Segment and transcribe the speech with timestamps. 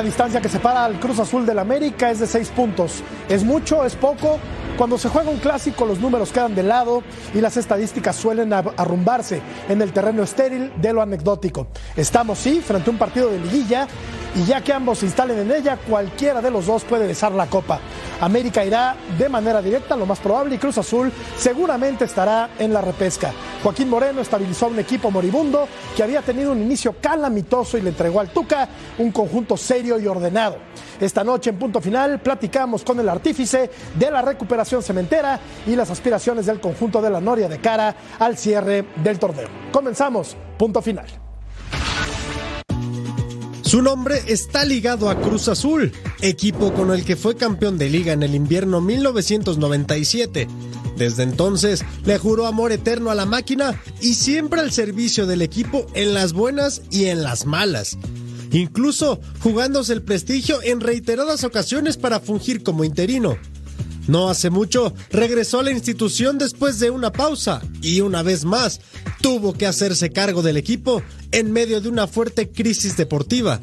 [0.00, 3.02] La distancia que separa al Cruz Azul del América es de seis puntos.
[3.28, 3.84] ¿Es mucho?
[3.84, 4.38] ¿Es poco?
[4.78, 7.02] Cuando se juega un clásico los números quedan de lado
[7.34, 11.66] y las estadísticas suelen arrumbarse en el terreno estéril de lo anecdótico.
[11.94, 13.88] Estamos sí frente a un partido de liguilla
[14.34, 17.46] y ya que ambos se instalen en ella, cualquiera de los dos puede besar la
[17.46, 17.80] copa.
[18.20, 22.80] América irá de manera directa, lo más probable, y Cruz Azul seguramente estará en la
[22.80, 23.32] repesca.
[23.62, 25.66] Joaquín Moreno estabilizó un equipo moribundo
[25.96, 30.06] que había tenido un inicio calamitoso y le entregó al Tuca un conjunto serio y
[30.06, 30.58] ordenado.
[31.00, 35.90] Esta noche en punto final platicamos con el artífice de la recuperación cementera y las
[35.90, 39.48] aspiraciones del conjunto de la Noria de cara al cierre del torneo.
[39.72, 41.29] Comenzamos, punto final.
[43.70, 48.12] Su nombre está ligado a Cruz Azul, equipo con el que fue campeón de liga
[48.12, 50.48] en el invierno 1997.
[50.96, 55.86] Desde entonces le juró amor eterno a la máquina y siempre al servicio del equipo
[55.94, 57.96] en las buenas y en las malas.
[58.50, 63.38] Incluso jugándose el prestigio en reiteradas ocasiones para fungir como interino.
[64.08, 68.80] No hace mucho regresó a la institución después de una pausa y una vez más
[69.20, 73.60] tuvo que hacerse cargo del equipo en medio de una fuerte crisis deportiva.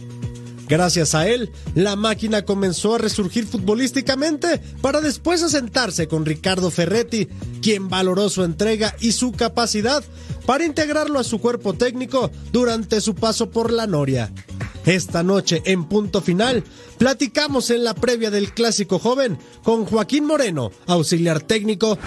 [0.70, 7.30] Gracias a él, la máquina comenzó a resurgir futbolísticamente para después asentarse con Ricardo Ferretti,
[7.62, 10.04] quien valoró su entrega y su capacidad
[10.46, 14.32] para integrarlo a su cuerpo técnico durante su paso por la Noria.
[14.88, 16.64] Esta noche en punto final
[16.98, 22.00] platicamos en la previa del clásico joven con Joaquín Moreno, auxiliar técnico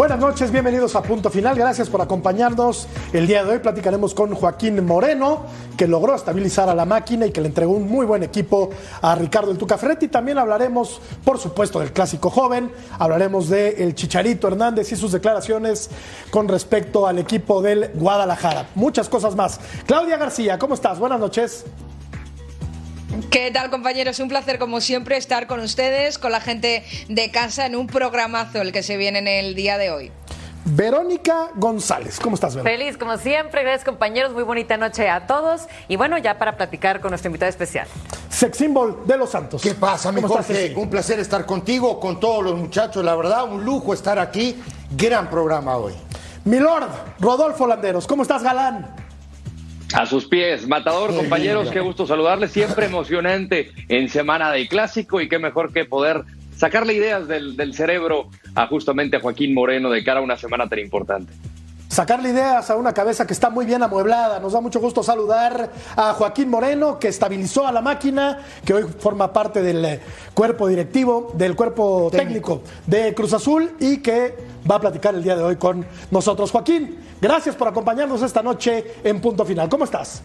[0.00, 1.58] Buenas noches, bienvenidos a Punto Final.
[1.58, 2.88] Gracias por acompañarnos.
[3.12, 5.42] El día de hoy platicaremos con Joaquín Moreno,
[5.76, 8.70] que logró estabilizar a la máquina y que le entregó un muy buen equipo
[9.02, 10.08] a Ricardo El Tuca Ferretti.
[10.08, 12.72] También hablaremos, por supuesto, del clásico joven.
[12.98, 15.90] Hablaremos de el Chicharito Hernández y sus declaraciones
[16.30, 18.70] con respecto al equipo del Guadalajara.
[18.76, 19.60] Muchas cosas más.
[19.84, 20.98] Claudia García, ¿cómo estás?
[20.98, 21.66] Buenas noches.
[23.30, 24.18] ¿Qué tal compañeros?
[24.20, 28.60] Un placer como siempre estar con ustedes, con la gente de casa en un programazo
[28.60, 30.12] el que se viene en el día de hoy.
[30.64, 32.78] Verónica González, ¿cómo estás, Verónica?
[32.78, 37.00] Feliz, como siempre, gracias compañeros, muy bonita noche a todos y bueno, ya para platicar
[37.00, 37.88] con nuestro invitado especial.
[38.28, 39.62] Sex Symbol de Los Santos.
[39.62, 40.74] ¿Qué pasa, mi Jorge?
[40.76, 45.28] un placer estar contigo, con todos los muchachos, la verdad, un lujo estar aquí, gran
[45.28, 45.94] programa hoy.
[46.44, 46.88] Milord,
[47.18, 49.09] Rodolfo Landeros, ¿cómo estás, galán?
[49.94, 55.28] A sus pies, Matador, compañeros, qué gusto saludarles, siempre emocionante en semana de clásico y
[55.28, 56.22] qué mejor que poder
[56.56, 60.68] sacarle ideas del, del cerebro a justamente a Joaquín Moreno de cara a una semana
[60.68, 61.32] tan importante
[62.00, 64.40] sacarle ideas a una cabeza que está muy bien amueblada.
[64.40, 68.84] Nos da mucho gusto saludar a Joaquín Moreno, que estabilizó a la máquina, que hoy
[68.84, 70.00] forma parte del eh,
[70.32, 74.34] cuerpo directivo, del cuerpo técnico de Cruz Azul y que
[74.68, 76.50] va a platicar el día de hoy con nosotros.
[76.50, 79.68] Joaquín, gracias por acompañarnos esta noche en Punto Final.
[79.68, 80.22] ¿Cómo estás?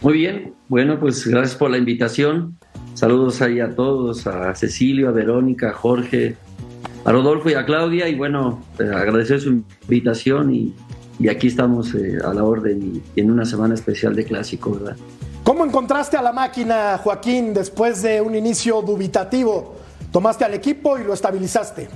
[0.00, 2.56] Muy bien, bueno, pues gracias por la invitación.
[2.94, 6.36] Saludos ahí a todos, a Cecilio, a Verónica, a Jorge,
[7.04, 10.74] a Rodolfo y a Claudia y bueno, eh, agradecer su invitación y,
[11.28, 14.96] aquí estamos eh, a la orden y en una semana especial de clásico, ¿verdad?
[15.44, 19.74] ¿Cómo encontraste a la máquina, Joaquín, después de un inicio dubitativo?
[20.12, 21.88] Tomaste al equipo y lo estabilizaste.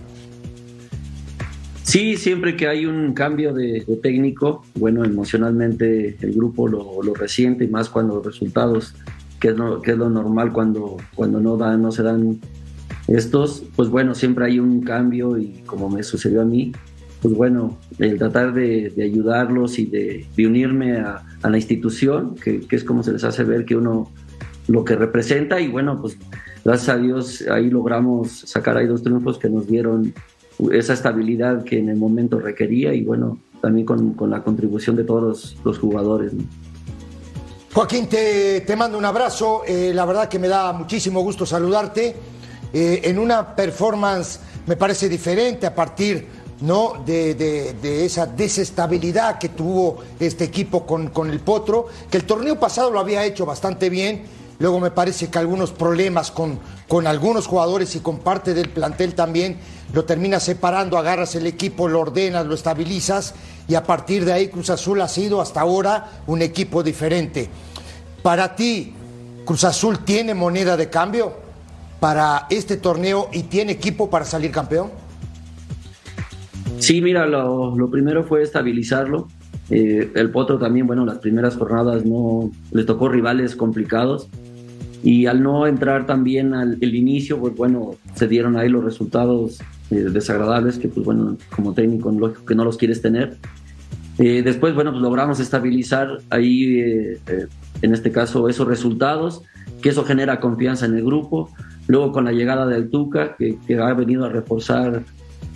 [1.82, 7.64] Sí, siempre que hay un cambio de, técnico, bueno, emocionalmente el grupo lo, lo, resiente
[7.64, 8.94] y más cuando los resultados,
[9.38, 12.40] que es lo, que es lo normal cuando, cuando no, dan, no se dan
[13.08, 16.72] estos, pues bueno, siempre hay un cambio y como me sucedió a mí,
[17.20, 23.02] pues bueno, el tratar de, ayudarlos y de, unirme a, la institución, que, es como
[23.02, 24.10] se les hace ver que uno
[24.66, 26.16] lo que representa y bueno, pues
[26.64, 30.14] gracias a Dios ahí logramos sacar ahí dos triunfos que nos dieron
[30.72, 35.04] esa estabilidad que en el momento requería y bueno, también con, con la contribución de
[35.04, 36.32] todos los, jugadores.
[37.72, 42.33] Joaquín, te, te, mando un abrazo, eh, la verdad que me da muchísimo gusto saludarte.
[42.76, 46.26] Eh, en una performance, me parece diferente a partir
[46.60, 47.02] ¿no?
[47.06, 52.90] De, esa desestabilidad que tuvo este equipo con, con, el Potro, que el torneo pasado
[52.90, 54.24] lo había hecho bastante bien,
[54.58, 59.14] luego me parece que algunos problemas con, con algunos jugadores y con parte del plantel
[59.14, 59.56] también,
[59.92, 63.34] lo terminas separando, agarras el equipo, lo ordenas, lo estabilizas
[63.68, 67.48] y a partir de ahí Cruz Azul ha sido hasta ahora un equipo diferente.
[68.20, 68.94] Para ti,
[69.44, 71.43] Cruz Azul tiene moneda de cambio
[72.00, 74.90] para este torneo y tiene equipo para salir campeón?
[76.78, 79.28] Sí, mira, lo, primero fue estabilizarlo.
[79.70, 84.28] Eh, el Potro también, bueno, las primeras jornadas no le tocó rivales complicados
[85.02, 89.60] y al no entrar también al el inicio, pues bueno, se dieron ahí los resultados
[89.90, 93.38] eh, desagradables que pues bueno, como técnico lógico que no los quieres tener.
[94.18, 97.46] Eh, después, bueno, pues logramos estabilizar ahí, eh, eh,
[97.82, 99.42] en este caso, esos resultados,
[99.82, 101.50] que eso genera confianza en el grupo.
[101.86, 105.04] Luego con la llegada del Tuca, que, que ha venido a reforzar,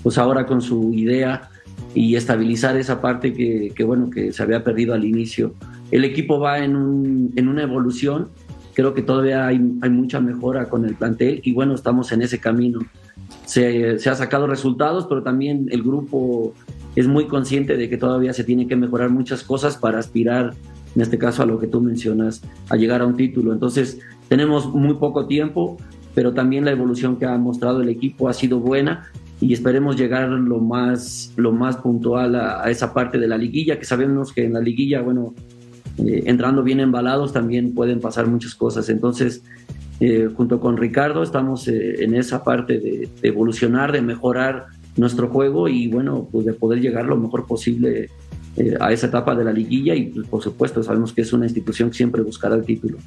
[0.03, 1.51] pues ahora con su idea
[1.95, 5.55] y estabilizar esa parte que, que, bueno, que se había perdido al inicio.
[5.91, 8.29] El equipo va en, un, en una evolución,
[8.75, 12.39] creo que todavía hay, hay, mucha mejora con el plantel y bueno, estamos en ese
[12.39, 12.81] camino.
[13.45, 16.53] Se, se ha sacado resultados, pero también el grupo
[16.95, 20.55] es muy consciente de que todavía se tiene que mejorar muchas cosas para aspirar,
[20.95, 23.53] en este caso a lo que tú mencionas, a llegar a un título.
[23.53, 23.99] Entonces,
[24.29, 25.77] tenemos muy poco tiempo,
[26.19, 29.09] pero también la evolución que ha mostrado el equipo ha sido buena
[29.41, 33.79] y esperemos llegar lo más, lo más puntual a, a esa parte de la liguilla,
[33.79, 35.33] que sabemos que en la liguilla, bueno,
[35.99, 38.89] eh, entrando bien embalados también pueden pasar muchas cosas.
[38.89, 39.45] Entonces,
[40.01, 44.67] eh, junto con Ricardo estamos eh, en esa parte de, de, evolucionar, de mejorar
[44.97, 48.09] nuestro juego y bueno, pues de poder llegar lo mejor posible
[48.61, 51.47] eh, a esa etapa de la liguilla y pues, por supuesto sabemos que es una
[51.47, 52.99] institución que siempre buscará el título.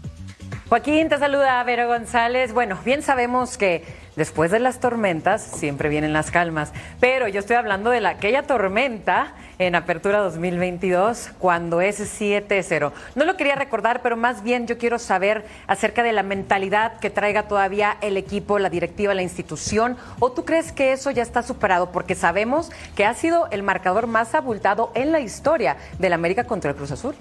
[0.71, 2.53] Joaquín, te saluda Vero González.
[2.53, 3.83] Bueno, bien sabemos que
[4.15, 6.71] después de las tormentas siempre vienen las calmas,
[7.01, 12.93] pero yo estoy hablando de la, aquella tormenta en Apertura 2022 cuando es 7-0.
[13.15, 17.09] No lo quería recordar, pero más bien yo quiero saber acerca de la mentalidad que
[17.09, 21.43] traiga todavía el equipo, la directiva, la institución, o tú crees que eso ya está
[21.43, 26.45] superado porque sabemos que ha sido el marcador más abultado en la historia del América
[26.45, 27.13] contra el Cruz Azul.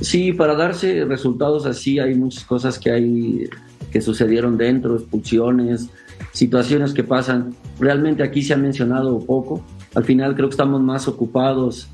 [0.00, 3.48] Sí, para darse resultados así hay muchas cosas que hay
[3.90, 5.88] que sucedieron dentro, expulsiones,
[6.32, 7.54] situaciones que pasan.
[7.80, 9.64] Realmente aquí se ha mencionado poco.
[9.94, 11.88] Al final creo que estamos más ocupados,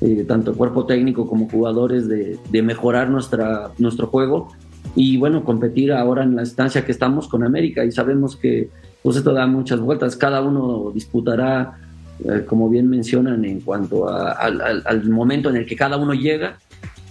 [0.00, 4.48] eh, tanto cuerpo técnico como jugadores, de, mejorar nuestra, nuestro juego
[4.94, 8.70] y bueno, competir ahora en la estancia que estamos con América y sabemos que
[9.02, 10.16] pues esto da muchas vueltas.
[10.16, 11.78] Cada uno disputará,
[12.24, 16.58] eh, como bien mencionan, en cuanto a, al momento en el que cada uno llega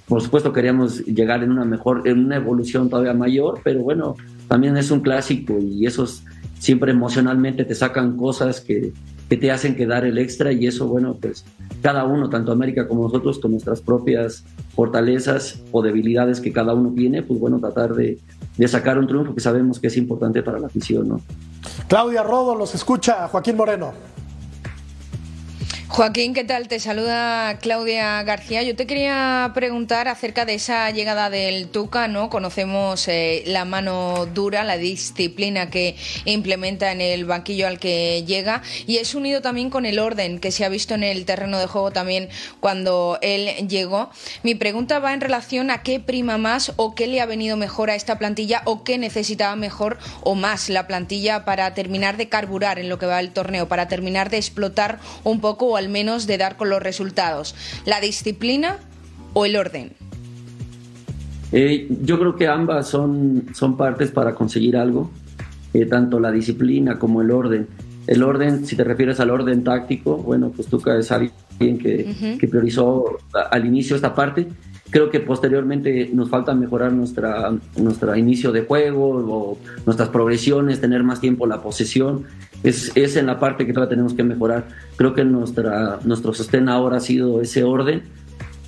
[0.09, 4.15] por supuesto queríamos llegar en una mejor, en una evolución todavía mayor, pero bueno,
[4.47, 6.23] también es un clásico y esos
[6.57, 8.91] siempre emocionalmente te sacan cosas que,
[9.29, 11.45] que te hacen quedar el extra y eso, bueno, pues
[11.83, 14.44] cada uno, tanto América como nosotros, con nuestras propias
[14.75, 18.17] fortalezas o debilidades que cada uno tiene, pues bueno, tratar de,
[18.57, 21.21] de sacar un triunfo que sabemos que es importante para la afición, ¿no?
[21.88, 23.94] Claudia Rodo, los escucha Joaquín Moreno.
[25.91, 26.68] Joaquín, ¿qué tal?
[26.68, 28.62] Te saluda Claudia García.
[28.62, 32.30] Yo te quería preguntar acerca de esa llegada del Tuca, ¿no?
[32.30, 35.95] Conocemos eh, la mano dura, la disciplina que
[36.25, 40.51] implementa en el banquillo al que llega y es unido también con el orden que
[40.51, 44.12] se ha visto en el terreno de juego también cuando él llegó.
[44.44, 47.89] Mi pregunta va en relación a qué prima más o qué le ha venido mejor
[47.89, 52.77] a esta plantilla o qué necesitaba mejor o más la plantilla para terminar de carburar
[52.77, 56.38] en lo que va el torneo, para terminar de explotar un poco al menos de
[56.38, 57.56] dar con los resultados?
[57.86, 58.78] ¿La disciplina
[59.34, 59.94] o el orden?
[61.52, 65.10] Eh, yo creo que ambas son, son partes para conseguir algo,
[65.74, 67.68] eh, tanto la disciplina como el orden.
[68.06, 72.24] El orden, si te refieres al orden táctico, bueno, pues tú es alguien que, uh
[72.24, 72.38] -huh.
[72.38, 73.18] que priorizó
[73.52, 74.48] al inicio esta parte.
[74.90, 81.04] Creo que posteriormente nos falta mejorar nuestra, nuestro inicio de juego o nuestras progresiones, tener
[81.04, 82.26] más tiempo la posesión.
[82.63, 84.68] Es, es en la parte que todavía tenemos que mejorar.
[84.95, 88.04] Creo que nuestra, nuestro sostén ahora ha sido ese orden,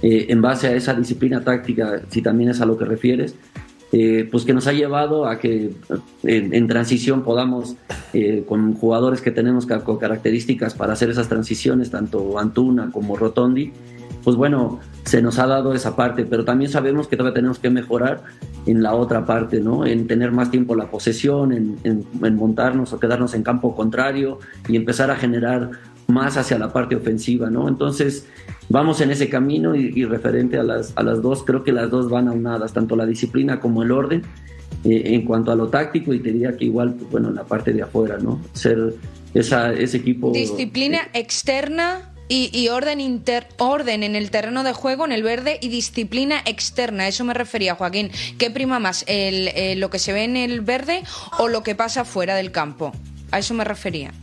[0.01, 3.35] eh, en base a esa disciplina táctica, si también es a lo que refieres,
[3.91, 5.71] eh, pues que nos ha llevado a que
[6.23, 7.75] en, en transición podamos,
[8.13, 13.73] eh, con jugadores que tenemos con características para hacer esas transiciones, tanto Antuna como Rotondi,
[14.23, 17.69] pues bueno, se nos ha dado esa parte, pero también sabemos que todavía tenemos que
[17.69, 18.23] mejorar
[18.65, 19.85] en la otra parte, ¿no?
[19.85, 24.75] En tener más tiempo la posesión, en, en, montarnos o quedarnos en campo contrario y
[24.75, 25.71] empezar a generar
[26.07, 27.67] más hacia la parte ofensiva, ¿no?
[27.67, 28.27] Entonces,
[28.69, 32.09] vamos en ese camino y, referente a las, a las dos, creo que las dos
[32.09, 34.23] van aunadas, tanto la disciplina como el orden,
[34.83, 37.43] eh, en cuanto a lo táctico, y te diría que igual, pues, bueno, en la
[37.43, 38.39] parte de afuera, ¿no?
[38.53, 38.93] Ser
[39.33, 40.31] esa, ese equipo...
[40.31, 45.67] Disciplina externa y, orden, inter, orden en el terreno de juego, en el verde, y
[45.67, 47.07] disciplina externa.
[47.07, 48.09] Eso me refería, Joaquín.
[48.37, 49.03] ¿Qué prima más?
[49.07, 51.03] El, eh, ¿Lo que se ve en el verde
[51.39, 52.93] o lo que pasa fuera del campo?
[53.31, 54.13] A eso me refería.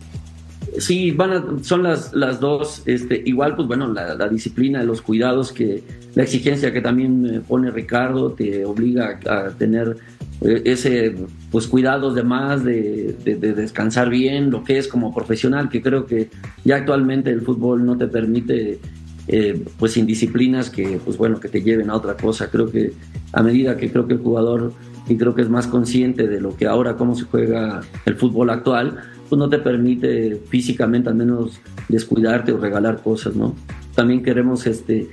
[0.79, 2.83] Sí, van son las, las dos.
[2.87, 5.83] Este, igual, pues bueno, la, la, disciplina, los cuidados, que
[6.15, 11.15] la exigencia que también pone Ricardo te obliga a, tener eh, ese
[11.51, 15.83] pues cuidados de más, de, de, de, descansar bien, lo que es como profesional, que
[15.83, 16.31] creo que
[16.65, 18.79] ya actualmente el fútbol no te permite
[19.27, 22.51] eh, pues indisciplinas que pues bueno que te lleven a otra cosa.
[22.51, 22.93] Creo que
[23.33, 24.73] a medida que creo que el jugador
[25.09, 28.51] y creo que es más consciente de lo que ahora cómo se juega el fútbol
[28.51, 33.55] actual, pues no te permite físicamente al menos descuidarte o regalar cosas, ¿no?
[33.99, 35.09] también queremos este,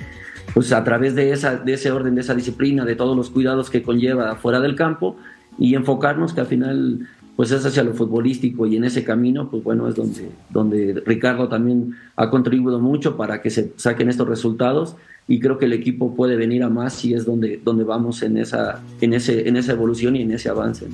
[0.55, 3.69] pues a través de, esa, de ese orden, de esa disciplina, de todos los cuidados
[3.69, 5.17] que conlleva fuera del campo
[5.59, 9.61] y enfocarnos que al final pues es hacia lo futbolístico y en ese camino, pues
[9.65, 14.95] bueno, es donde, donde Ricardo también ha contribuido mucho para que se saquen estos resultados
[15.27, 18.37] y creo que el equipo puede venir a más y es donde, donde vamos en
[18.37, 20.87] esa, en, ese, en esa evolución y en ese avance.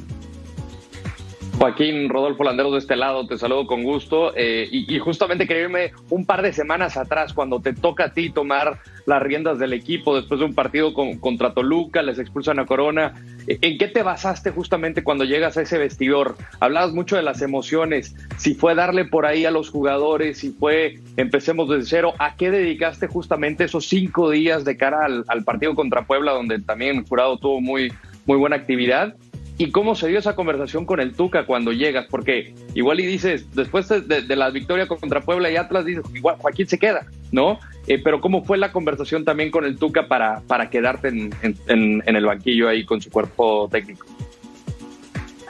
[1.62, 4.34] Joaquín Rodolfo Landeros de este lado, te saludo con gusto.
[4.36, 8.80] Eh, y, justamente quería un par de semanas atrás, cuando te toca a ti tomar
[9.06, 13.13] las riendas del equipo después de un partido con, contra Toluca, les expulsan a Corona.
[13.46, 16.36] Eh, ¿En qué te basaste justamente cuando llegas a ese vestidor?
[16.60, 20.96] Hablabas mucho de las emociones, si fue darle por ahí a los jugadores, si fue
[21.15, 22.13] empecemos desde cero.
[22.18, 26.58] ¿A qué dedicaste justamente esos cinco días de cara al, al partido contra Puebla, donde
[26.58, 27.94] también el jurado tuvo muy,
[28.25, 29.13] muy buena actividad?
[29.62, 32.08] ¿Y cómo se dio esa conversación con el Tuca cuando llegas?
[32.10, 36.65] Porque igual y dices, después de, la victoria contra Puebla y Atlas, dices, igual Joaquín
[36.65, 37.60] se queda, ¿no?
[37.86, 42.25] Eh, pero ¿cómo fue la conversación también con el Tuca para, para quedarte en, el
[42.25, 44.08] banquillo ahí con su cuerpo técnico?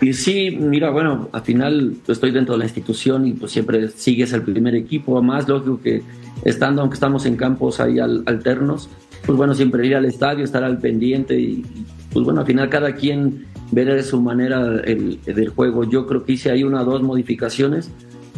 [0.02, 4.34] Y sí, mira, bueno, al final estoy dentro de la institución y pues siempre sigues
[4.34, 6.02] el primer equipo, más lógico que
[6.44, 8.90] estando, aunque estamos en campos ahí alternos,
[9.26, 11.64] pues bueno, siempre ir al estadio, estar al pendiente y
[12.12, 15.84] pues bueno, al final cada quien ver de su manera el, del juego.
[15.84, 17.90] Yo creo que hice ahí una o dos modificaciones.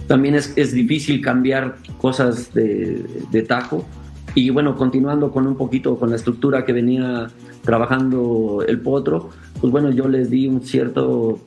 [0.07, 3.85] También es, es difícil cambiar cosas de, de, tajo.
[4.35, 7.27] Y bueno, continuando con un poquito con la estructura que venía
[7.63, 9.29] trabajando el Potro,
[9.61, 11.39] pues bueno, yo les di un cierto,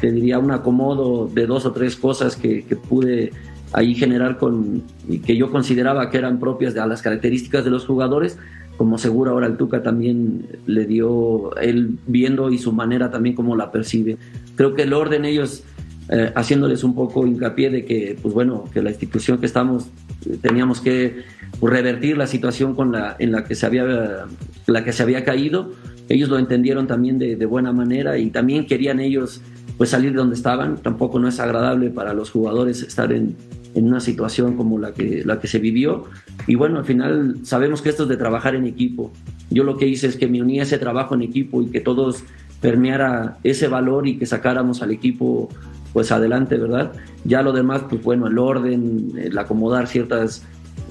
[0.00, 3.32] te diría, un acomodo de dos o tres cosas que, que pude
[3.72, 4.82] ahí generar con,
[5.26, 8.38] que yo consideraba que eran propias de las características de los jugadores
[8.76, 13.56] como seguro ahora el Tuca también le dio, él viendo y su manera también como
[13.56, 14.16] la percibe.
[14.56, 15.62] Creo que el orden ellos,
[16.08, 19.88] eh, haciéndoles un poco hincapié de que, pues bueno, que la institución que estamos,
[20.26, 21.22] eh, teníamos que
[21.62, 24.26] revertir la situación con la, en la que, se había,
[24.66, 25.72] la que se había caído,
[26.08, 29.40] ellos lo entendieron también de, de buena manera y también querían ellos
[29.78, 30.76] pues salir de donde estaban.
[30.78, 33.36] Tampoco no es agradable para los jugadores estar en,
[33.74, 36.04] en una situación como la que, la que se vivió.
[36.46, 39.12] Y bueno, al final sabemos que esto es de trabajar en equipo.
[39.50, 41.80] Yo lo que hice es que me uní a ese trabajo en equipo y que
[41.80, 42.24] todos
[42.60, 45.48] permeara ese valor y que sacáramos al equipo
[45.92, 46.92] pues adelante, ¿verdad?
[47.24, 50.42] Ya lo demás, pues bueno, el orden, el acomodar ciertos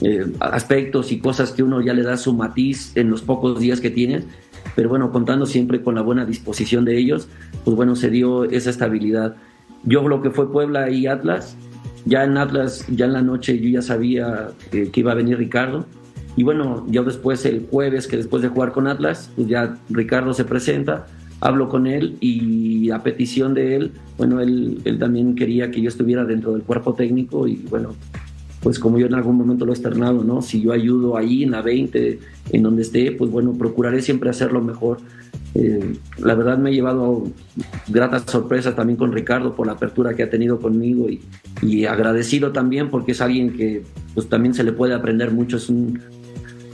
[0.01, 3.81] eh, aspectos y cosas que uno ya le da su matiz en los pocos días
[3.81, 4.23] que tienes,
[4.75, 7.27] pero bueno, contando siempre con la buena disposición de ellos,
[7.63, 9.35] pues bueno, se dio esa estabilidad.
[9.83, 11.57] Yo lo que fue Puebla y Atlas,
[12.05, 15.86] ya en Atlas, ya en la noche yo ya sabía que iba a venir Ricardo.
[16.36, 20.33] Y bueno, yo después el jueves, que después de jugar con Atlas, pues ya Ricardo
[20.33, 21.05] se presenta,
[21.41, 25.89] hablo con él y a petición de él, bueno, él, él también quería que yo
[25.89, 27.93] estuviera dentro del cuerpo técnico y bueno,
[28.63, 30.41] pues como yo en algún momento lo he externado, ¿no?
[30.41, 32.19] Si yo ayudo ahí en la 20,
[32.51, 35.00] en donde esté, pues bueno, procuraré siempre hacerlo mejor.
[35.53, 37.27] Eh, la verdad me he llevado
[37.89, 41.22] gratas sorpresas también con Ricardo por la apertura que ha tenido conmigo y,
[41.63, 45.70] y agradecido también porque es alguien que pues también se le puede aprender mucho, es
[45.70, 46.00] un,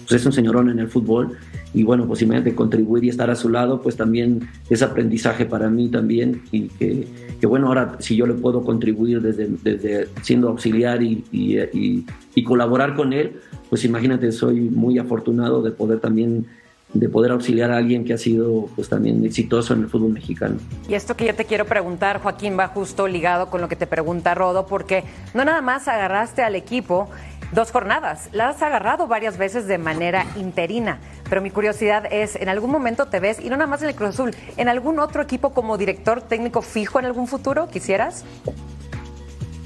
[0.08, 1.38] pues, es un señorón en el fútbol
[1.74, 5.70] y bueno, pues imagínate contribuir y estar a su lado, pues también es aprendizaje para
[5.70, 7.08] mí también y que,
[7.40, 12.44] que bueno, ahora si yo le puedo contribuir desde, desde siendo auxiliar y, y, y
[12.44, 13.34] colaborar con él,
[13.70, 16.48] pues imagínate, soy muy afortunado de poder también
[16.94, 20.58] de poder auxiliar a alguien que ha sido pues también exitoso en el fútbol mexicano.
[20.88, 23.86] Y esto que yo te quiero preguntar, Joaquín, va justo ligado con lo que te
[23.86, 25.04] pregunta Rodo, porque
[25.34, 27.10] no nada más agarraste al equipo
[27.52, 32.50] dos jornadas, la has agarrado varias veces de manera interina, pero mi curiosidad es, ¿en
[32.50, 35.22] algún momento te ves, y no nada más en el Cruz Azul, en algún otro
[35.22, 37.68] equipo como director técnico fijo en algún futuro?
[37.68, 38.24] ¿Quisieras?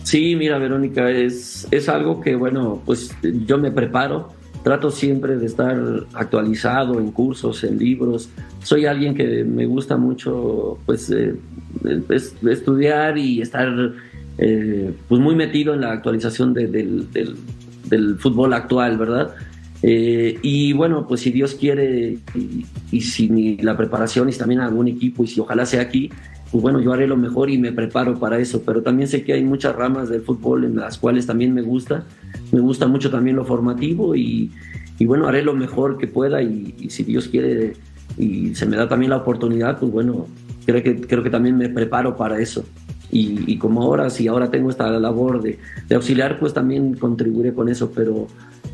[0.04, 4.30] Sí, mira, Verónica, es, es algo que, bueno, pues yo me preparo
[4.64, 5.78] Trato siempre de estar
[6.14, 8.30] actualizado en cursos, en libros.
[8.64, 11.36] Soy alguien que me gusta mucho pues, eh,
[12.50, 13.94] estudiar y estar
[14.38, 17.08] eh, pues muy metido en la actualización del,
[18.20, 19.36] fútbol actual, ¿verdad?
[19.82, 24.88] Eh, y bueno, pues si Dios quiere y, y si la preparación y también algún
[24.88, 26.10] equipo y si ojalá sea aquí,
[26.54, 29.34] pues bueno, yo haré lo mejor y me preparo para eso, pero también sé que
[29.34, 32.06] hay muchas ramas del fútbol en las cuales también me gusta,
[32.54, 34.52] me gusta mucho también lo formativo y,
[35.02, 37.74] bueno, haré lo mejor que pueda y, si Dios quiere
[38.16, 40.28] y se me da también la oportunidad, pues bueno,
[40.66, 42.64] creo que, creo que también me preparo para eso.
[43.12, 45.58] Y, como ahora, si ahora tengo esta labor de,
[45.94, 48.28] auxiliar, pues también contribuiré con eso, pero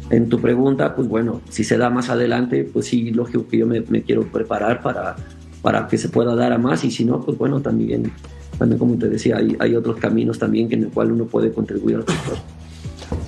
[0.09, 3.67] en tu pregunta, pues bueno, si se da más adelante, pues sí, lógico que yo
[3.67, 5.15] me, quiero preparar para
[5.61, 8.13] para que se pueda dar a más y si no, pues bueno, también,
[8.57, 11.51] también como te decía, hay, hay otros caminos también que en el cual uno puede
[11.51, 12.37] contribuir al sector.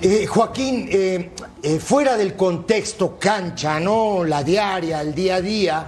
[0.04, 1.30] Eh, Joaquín, eh,
[1.62, 4.24] eh, fuera del contexto cancha, ¿no?
[4.24, 5.86] La diaria, el día a día.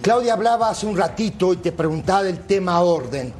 [0.00, 3.34] Claudia hablaba hace un ratito y te preguntaba del tema orden.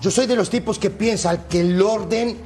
[0.00, 2.38] Yo soy de los tipos que piensan que el orden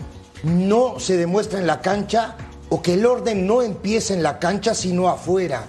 [0.42, 2.34] no se demuestra en la cancha
[2.68, 5.66] o que el orden no empieza en la cancha sino afuera.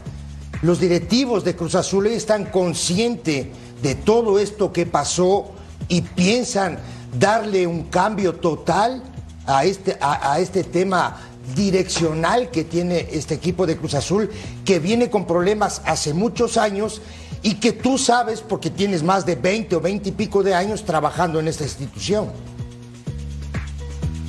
[0.63, 3.45] Los directivos de Cruz Azul están conscientes
[3.83, 5.51] de todo esto que pasó
[5.87, 6.79] y piensan
[7.19, 9.12] darle un cambio total
[9.45, 11.17] a este, a, este tema
[11.55, 14.29] direccional que tiene este equipo de Cruz Azul,
[14.63, 17.01] que viene con problemas hace muchos años
[17.41, 20.85] y que tú sabes porque tienes más de 20 o 20 y pico de años
[20.85, 22.27] trabajando en esta institución.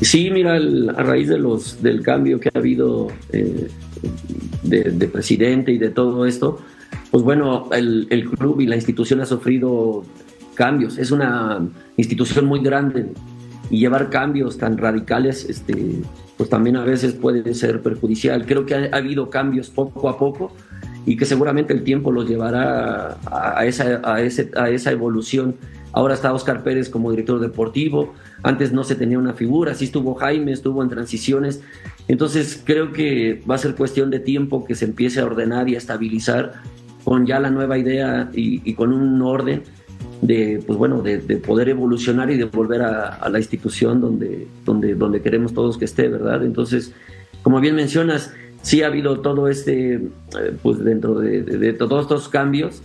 [0.00, 3.68] Sí, mira, a raíz de los, del cambio que ha habido eh,
[4.64, 6.58] de, presidente y de todo esto,
[7.12, 10.04] pues bueno, el, el club y la institución ha sufrido
[10.54, 10.98] cambios.
[10.98, 11.64] Es una
[11.96, 13.06] institución muy grande
[13.70, 16.02] y llevar cambios tan radicales, este,
[16.36, 18.46] pues también a veces puede ser perjudicial.
[18.46, 20.52] Creo que ha, habido cambios poco a poco
[21.06, 25.56] y que seguramente el tiempo los llevará a, esa, a, ese, a esa evolución.
[25.92, 30.14] Ahora está Oscar Pérez como director deportivo, antes no se tenía una figura, sí estuvo
[30.16, 31.62] Jaime, estuvo en transiciones,
[32.08, 35.76] entonces creo que va a ser cuestión de tiempo que se empiece a ordenar y
[35.76, 36.54] a estabilizar
[37.04, 39.62] con ya la nueva idea y, y con un orden
[40.24, 45.20] de, pues bueno, de, poder evolucionar y de volver a, la institución donde, donde, donde
[45.20, 46.42] queremos todos que esté, ¿verdad?
[46.42, 46.94] Entonces,
[47.42, 50.00] como bien mencionas, sí ha habido todo este, eh,
[50.62, 52.82] pues dentro de, todos estos cambios,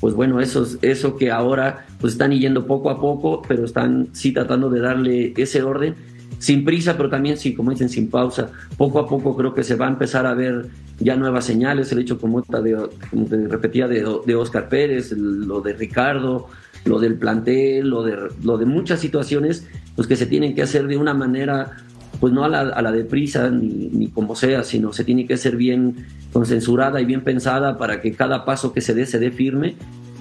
[0.00, 4.32] pues bueno, eso, eso que ahora pues están yendo poco a poco, pero están sí
[4.32, 5.94] tratando de darle ese orden,
[6.40, 8.50] sin prisa, pero también sí, como dicen, sin pausa.
[8.76, 10.66] Poco a poco creo que se va a empezar a ver
[10.98, 15.74] ya nuevas señales, el hecho como, de, de repetía de, de Oscar Pérez, lo de
[15.74, 16.48] Ricardo,
[16.84, 19.66] lo del plantel, lo de, muchas situaciones,
[19.96, 21.76] pues que se tienen que hacer de una manera,
[22.20, 25.56] pues no a la, a la deprisa ni, como sea, sino se tiene que ser
[25.56, 29.76] bien consensurada y bien pensada para que cada paso que se dé se dé firme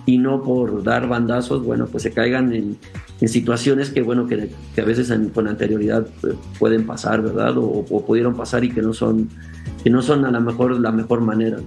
[0.06, 2.78] y no por dar bandazos, bueno, pues se caigan en,
[3.22, 7.58] en situaciones que, bueno, que, que a veces con anterioridad eh, pueden pasar, ¿verdad?
[7.58, 9.30] O, o, pudieron pasar y que no son,
[9.84, 11.60] que no son a lo mejor la mejor manera.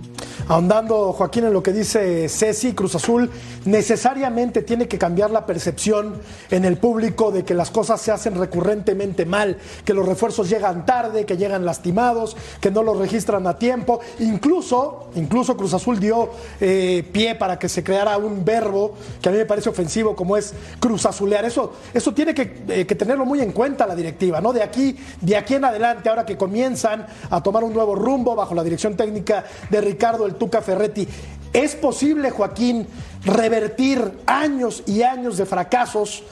[0.49, 3.31] Ahondando, Joaquín, en lo que dice Ceci, Cruz Azul
[3.65, 6.15] necesariamente tiene que cambiar la percepción
[6.51, 10.85] en el público de que las cosas se hacen recurrentemente mal, que los refuerzos llegan
[10.85, 14.01] tarde, que llegan lastimados, que no los registran a tiempo.
[14.19, 19.33] Incluso, incluso Cruz Azul dio eh, pie para que se creara un verbo que a
[19.33, 21.45] mí me parece ofensivo, como es Cruz Azulear.
[21.45, 24.53] Eso, eso tiene que, eh, que tenerlo muy en cuenta la directiva, ¿no?
[24.53, 28.55] De aquí, de aquí en adelante, ahora que comienzan a tomar un nuevo rumbo bajo
[28.55, 31.07] la dirección técnica de Ricardo Tuca Ferretti.
[31.53, 32.87] ¿Es posible, Joaquín,
[33.25, 36.25] revertir años y años de fracasos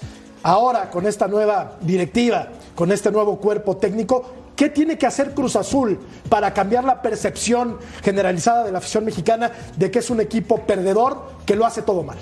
[0.42, 4.34] ahora con esta nueva directiva, con este nuevo cuerpo técnico?
[4.56, 9.50] ¿Qué tiene que hacer Cruz Azul para cambiar la percepción generalizada de la afición mexicana
[9.76, 12.18] de que es un equipo perdedor que lo hace todo mal?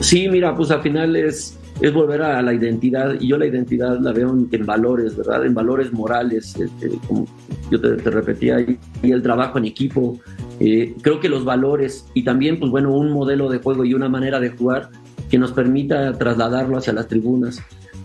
[0.00, 3.98] Sí, mira, pues al final es, es volver a la identidad, y yo la identidad
[3.98, 5.44] la veo en, valores, ¿verdad?
[5.44, 7.26] En valores morales, este, como
[7.72, 8.78] yo te, repetía, y,
[9.10, 10.20] el trabajo en equipo.
[10.60, 14.08] Eh, creo que los valores y también, pues bueno, un modelo de juego y una
[14.08, 14.90] manera de jugar
[15.28, 17.60] que nos permita trasladarlo hacia las tribunas.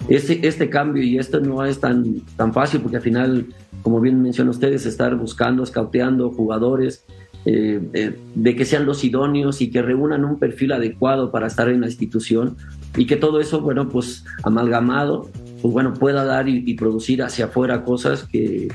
[0.09, 3.45] Este, este cambio y esto no es tan, tan fácil porque al final,
[3.83, 7.05] como bien mencionan ustedes, estar buscando, escauteando jugadores,
[7.49, 11.69] eh, eh, de que sean los idóneos y que reúnan un perfil adecuado para estar
[11.69, 12.57] en la institución
[12.97, 15.29] y que todo eso, bueno, pues amalgamado,
[15.61, 18.67] pues bueno, pueda dar y producir hacia afuera cosas que,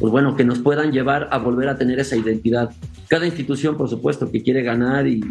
[0.00, 2.70] pues bueno, que nos puedan llevar a volver a tener esa identidad.
[3.08, 5.22] Cada institución, por supuesto, que quiere ganar y,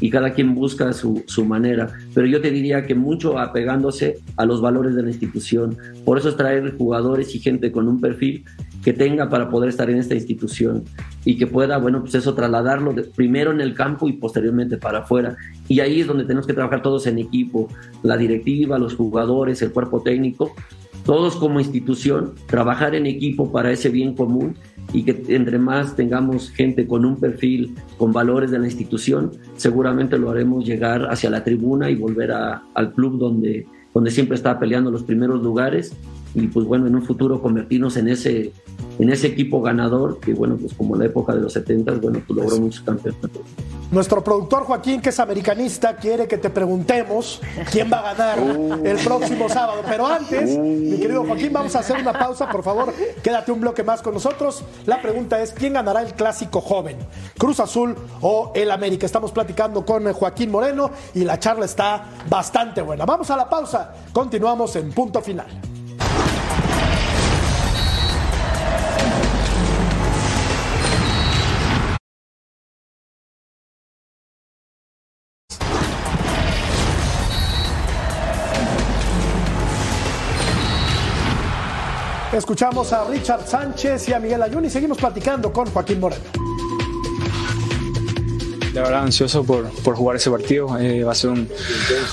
[0.00, 4.44] y cada quien busca su, su, manera, pero yo te diría que mucho apegándose a
[4.44, 5.76] los valores de la institución.
[6.04, 8.44] Por eso es traer jugadores y gente con un perfil
[8.82, 10.84] que tenga para poder estar en esta institución
[11.24, 15.36] y que pueda, bueno, pues eso trasladarlo primero en el campo y posteriormente para afuera.
[15.68, 17.68] Y ahí es donde tenemos que trabajar todos en equipo,
[18.02, 20.54] la directiva, los jugadores, el cuerpo técnico,
[21.04, 24.56] todos como institución, trabajar en equipo para ese bien común
[24.92, 30.18] y que entre más tengamos gente con un perfil, con valores de la institución, seguramente
[30.18, 34.58] lo haremos llegar hacia la tribuna y volver a, al club donde, donde siempre está
[34.58, 35.94] peleando los primeros lugares
[36.34, 38.52] y pues bueno, en un futuro convertirnos en ese,
[39.00, 42.22] en ese equipo ganador que bueno, pues como en la época de los 70, bueno,
[42.26, 43.42] pues logró muchos campeonatos.
[43.90, 47.40] Nuestro productor Joaquín, que es americanista, quiere que te preguntemos
[47.72, 48.38] quién va a ganar
[48.84, 49.82] el próximo sábado.
[49.88, 53.82] Pero antes, mi querido Joaquín, vamos a hacer una pausa, por favor, quédate un bloque
[53.82, 54.62] más con nosotros.
[54.86, 56.98] La pregunta es, ¿quién ganará el clásico joven?
[57.36, 59.06] ¿Cruz Azul o el América?
[59.06, 63.06] Estamos platicando con Joaquín Moreno y la charla está bastante buena.
[63.06, 65.69] Vamos a la pausa, continuamos en punto final.
[82.50, 86.49] Escuchamos a Richard Sánchez y a Miguel Ayun y seguimos platicando con Joaquín Moreno
[88.74, 90.78] la verdad ansioso por, por jugar ese partido.
[90.78, 91.48] Eh, va a ser un,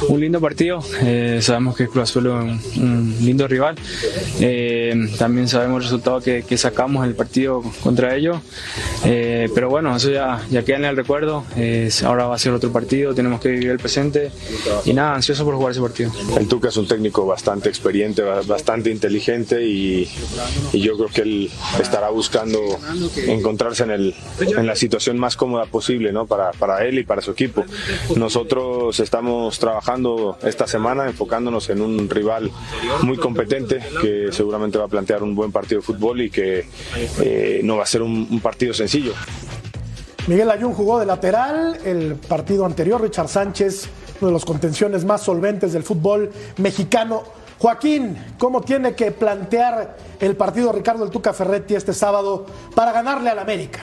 [0.09, 0.83] un lindo partido.
[1.01, 3.75] Eh, sabemos que Cruz Azul es un, lindo rival.
[4.39, 8.37] Eh, también sabemos el resultado que, que, sacamos en el partido contra ellos.
[9.03, 11.43] pero bueno, eso ya, ya queda en el recuerdo.
[12.03, 14.31] ahora va a ser otro partido, tenemos que vivir el presente.
[14.85, 16.11] Y nada, ansioso por jugar ese partido.
[16.37, 20.09] El Tuca es un técnico bastante experiente, bastante inteligente y,
[20.73, 22.59] y yo creo que él estará buscando
[23.27, 26.25] encontrarse en, el, en la situación más cómoda posible ¿no?
[26.25, 27.63] para para, él y para su equipo.
[28.15, 32.51] Nosotros estamos trabajando esta semana enfocándonos en un rival
[33.03, 36.67] muy competente que seguramente va a plantear un buen partido de fútbol y que
[37.19, 39.13] eh, no va a ser un, un partido sencillo.
[40.27, 43.87] Miguel Ayun jugó de lateral el partido anterior, Richard Sánchez,
[44.19, 47.23] uno de los contenciones más solventes del fútbol mexicano.
[47.59, 53.29] Joaquín, ¿cómo tiene que plantear el partido Ricardo El Tuca Ferretti este sábado para ganarle
[53.29, 53.79] al América?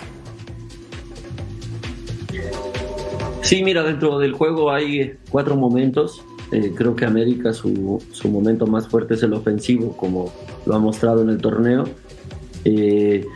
[3.44, 6.24] Sí, mira, dentro del juego hay cuatro momentos.
[6.50, 10.32] Eh, creo que América su, su, momento más fuerte es el ofensivo, como
[10.64, 11.84] lo ha mostrado en el torneo.
[12.64, 13.26] Eh,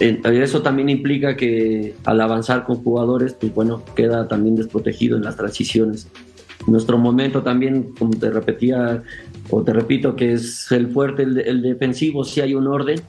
[0.00, 5.36] eso también implica que al avanzar con jugadores, pues bueno, queda también desprotegido en las
[5.36, 6.08] transiciones.
[6.66, 9.04] Nuestro momento también, como te repetía,
[9.50, 13.00] o te repito, que es el fuerte, el defensivo, si hay un orden,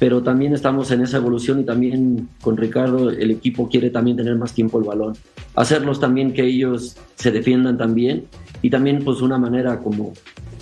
[0.00, 4.34] pero también estamos en esa evolución y también con Ricardo el equipo quiere también tener
[4.34, 5.14] más tiempo el balón,
[5.54, 8.24] hacerlos también que ellos se defiendan también
[8.62, 10.14] y también pues una manera como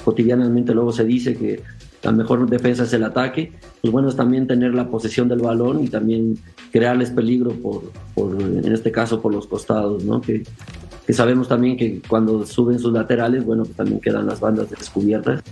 [0.05, 1.63] cotidianamente luego se dice que
[2.03, 5.85] la mejor defensa es el ataque, pues bueno es también tener la posesión del balón
[5.85, 6.37] y también
[6.73, 10.21] crearles peligro por, por en este caso por los costados, ¿no?
[10.21, 10.43] Que,
[11.07, 15.43] que sabemos también que cuando suben sus laterales, bueno, pues también quedan las bandas descubiertas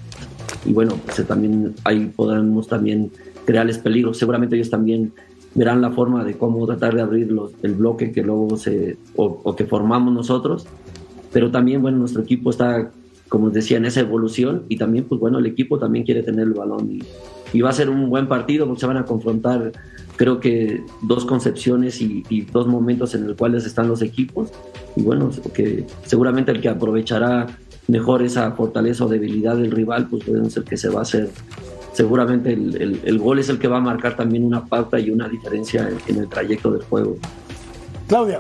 [0.65, 3.13] y bueno, pues también ahí podremos también
[3.47, 4.13] crearles peligro.
[4.13, 5.13] Seguramente ellos también
[5.55, 9.57] verán la forma de cómo tratar de abrir los, el bloque que luego se, o,
[9.57, 10.67] que formamos nosotros.
[11.33, 12.91] Pero también, bueno, nuestro equipo está,
[13.29, 16.53] como decía, en esa evolución y también, pues bueno, el equipo también quiere tener el
[16.53, 17.03] balón y,
[17.53, 19.73] y va a ser un buen partido porque se van a confrontar,
[20.17, 24.51] creo que dos concepciones y, y dos momentos en los cuales están los equipos.
[24.95, 27.47] Y bueno, que seguramente el que aprovechará
[27.89, 31.31] mejor esa fortaleza o debilidad del rival, pues puede ser que se va a hacer
[31.97, 35.29] seguramente el, el, gol es el que va a marcar también una pauta y una
[35.29, 37.17] diferencia en el trayecto del juego.
[38.07, 38.39] Claudia.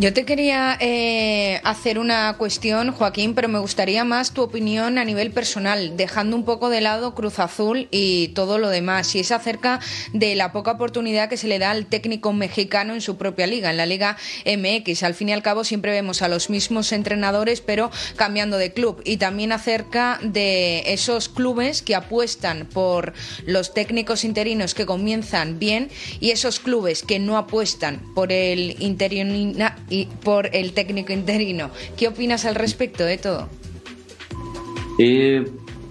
[0.00, 5.04] Yo te quería eh, hacer una cuestión, Joaquín, pero me gustaría más tu opinión a
[5.04, 9.14] nivel personal, dejando un poco de lado Cruz Azul y todo lo demás.
[9.14, 9.78] Y es acerca
[10.14, 13.70] de la poca oportunidad que se le da al técnico mexicano en su propia liga,
[13.70, 15.02] en la Liga MX.
[15.02, 19.02] Al fin y al cabo siempre vemos a los mismos entrenadores, pero cambiando de club.
[19.04, 23.12] Y también acerca de esos clubes que apuestan por
[23.44, 29.68] los técnicos interinos que comienzan bien y esos clubes que no apuestan por el interino
[29.90, 31.70] y por el técnico interino.
[31.96, 33.48] ¿Qué opinas al respecto de todo?
[34.98, 35.44] Eh,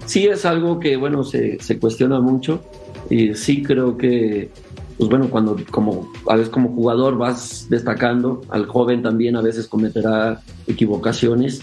[0.06, 2.64] sí es algo que, bueno, se, cuestiona mucho.
[3.10, 4.50] Y sí creo que,
[4.98, 9.68] pues bueno, cuando como, a veces como jugador vas destacando, al joven también a veces
[9.68, 11.62] cometerá equivocaciones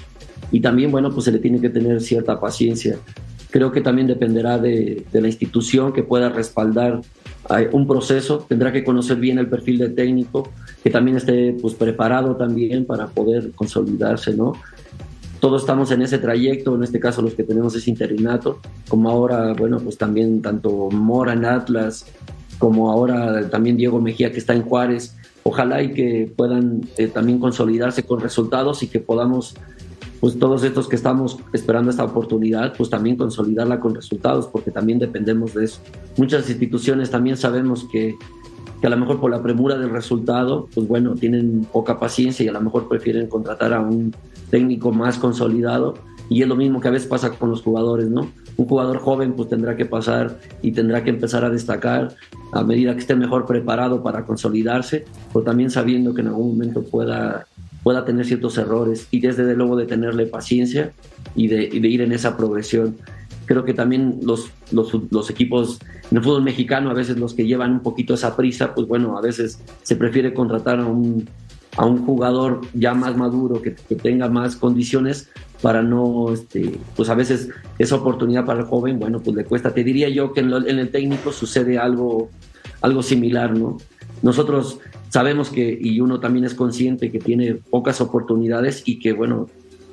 [0.51, 2.99] y también, bueno, pues se le tiene que tener cierta paciencia.
[3.51, 7.01] Creo que también dependerá de, de la institución que pueda respaldar
[7.73, 10.51] un proceso, tendrá que conocer bien el perfil del técnico,
[10.87, 14.53] que también esté pues, preparado también para poder consolidarse, ¿no?
[15.41, 19.53] Todos estamos en ese trayecto, en este caso los que tenemos ese interinato, como ahora,
[19.55, 22.07] bueno, pues también tanto Mora en Atlas,
[22.61, 27.41] como ahora también Diego Mejía que está en Juárez, ojalá y que puedan eh, también
[27.41, 29.57] consolidarse con resultados y que podamos
[30.21, 34.99] pues todos estos que estamos esperando esta oportunidad, pues también consolidarla con resultados, porque también
[34.99, 35.81] dependemos de eso.
[36.17, 38.15] Muchas instituciones también sabemos que,
[38.81, 42.49] que a lo mejor por la premura del resultado, pues bueno, tienen poca paciencia y
[42.49, 44.15] a lo mejor prefieren contratar a un
[44.51, 45.95] técnico más consolidado.
[46.29, 48.31] Y es lo mismo que a veces pasa con los jugadores, ¿no?
[48.57, 52.09] Un jugador joven pues tendrá que pasar y tendrá que empezar a destacar
[52.53, 56.83] a medida que esté mejor preparado para consolidarse, pero también sabiendo que en algún momento
[56.83, 57.47] pueda
[57.87, 60.91] pueda tener ciertos errores y desde luego de tenerle paciencia
[61.37, 62.97] y de, ir en esa progresión.
[63.47, 65.79] Creo que también los, los, equipos
[66.11, 69.17] en el fútbol mexicano, a veces los que llevan un poquito esa prisa, pues bueno,
[69.17, 71.29] a veces se prefiere contratar a un,
[71.77, 75.31] a un jugador ya más maduro, que, tenga más condiciones
[75.63, 79.73] para no, este, pues a veces esa oportunidad para el joven, bueno, pues le cuesta.
[79.73, 82.29] Te diría yo que en, en el técnico sucede algo,
[82.83, 83.79] algo similar, ¿no?
[84.23, 84.79] Nosotros
[85.09, 89.49] sabemos que, y uno también es consciente que tiene pocas oportunidades y que, bueno,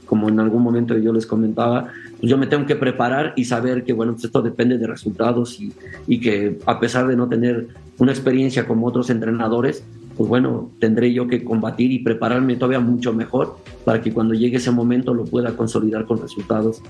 [0.06, 1.90] como en algún momento yo les comentaba,
[2.20, 5.60] pues yo me tengo que preparar y saber que, bueno, pues esto depende de resultados
[5.60, 5.72] y,
[6.08, 9.84] y que a pesar de no tener una experiencia como otros entrenadores,
[10.18, 14.58] pues bueno, tendré yo que combatir y prepararme todavía mucho mejor para que cuando llegue
[14.58, 16.82] ese momento lo pueda consolidar con resultados.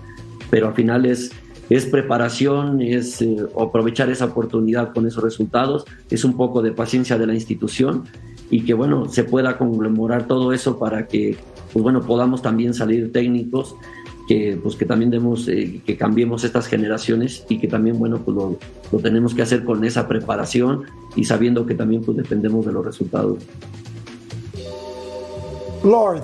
[0.49, 1.31] Pero al final es,
[1.69, 7.17] es preparación, es eh, aprovechar esa oportunidad con esos resultados, es un poco de paciencia
[7.17, 8.03] de la institución
[8.49, 11.37] y que bueno, se pueda conmemorar todo eso para que
[11.73, 13.75] pues bueno, podamos también salir técnicos
[14.27, 18.37] que pues que también demos eh, que cambiemos estas generaciones y que también bueno pues
[18.37, 18.57] lo,
[18.91, 20.83] lo, tenemos que hacer con esa preparación
[21.15, 23.43] y sabiendo que también pues dependemos de los resultados.
[25.83, 26.23] Lord.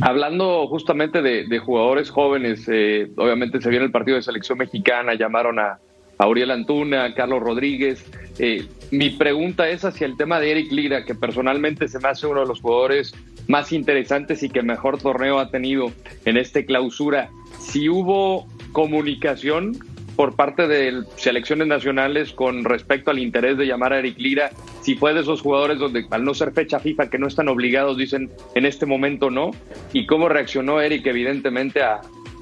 [0.00, 5.14] Hablando justamente de, de jugadores jóvenes, eh, obviamente se viene el partido de selección mexicana,
[5.14, 5.78] llamaron a,
[6.18, 8.04] a Uriel Antuna, Carlos Rodríguez.
[8.38, 12.26] Eh, mi pregunta es hacia el tema de Eric Lira, que personalmente se me hace
[12.26, 13.14] uno de los jugadores
[13.48, 15.92] más interesantes y que mejor torneo ha tenido
[16.24, 17.30] en este clausura.
[17.58, 19.78] Si hubo comunicación
[20.16, 24.50] por parte de selecciones nacionales con respecto al interés de llamar a Eric Lira,
[24.80, 27.96] si fue de esos jugadores donde al no ser fecha FIFA que no están obligados,
[27.96, 29.50] dicen en este momento no,
[29.92, 32.00] y cómo reaccionó Eric evidentemente a,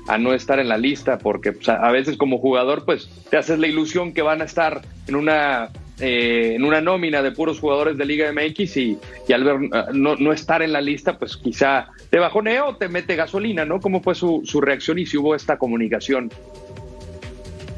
[0.09, 3.59] a no estar en la lista, porque pues, a veces como jugador pues te haces
[3.59, 7.97] la ilusión que van a estar en una eh, en una nómina de puros jugadores
[7.97, 9.57] de Liga MX y, y al ver
[9.93, 13.81] no, no, estar en la lista, pues quizá te bajonea o te mete gasolina, ¿no?
[13.81, 16.31] ¿Cómo fue su, su reacción y si hubo esta comunicación?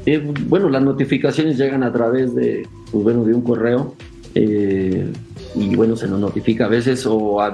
[0.05, 3.95] Eh, bueno, las notificaciones llegan a través de, pues, bueno, de un correo
[4.33, 5.11] eh,
[5.55, 7.53] y bueno, se nos notifica a veces o a,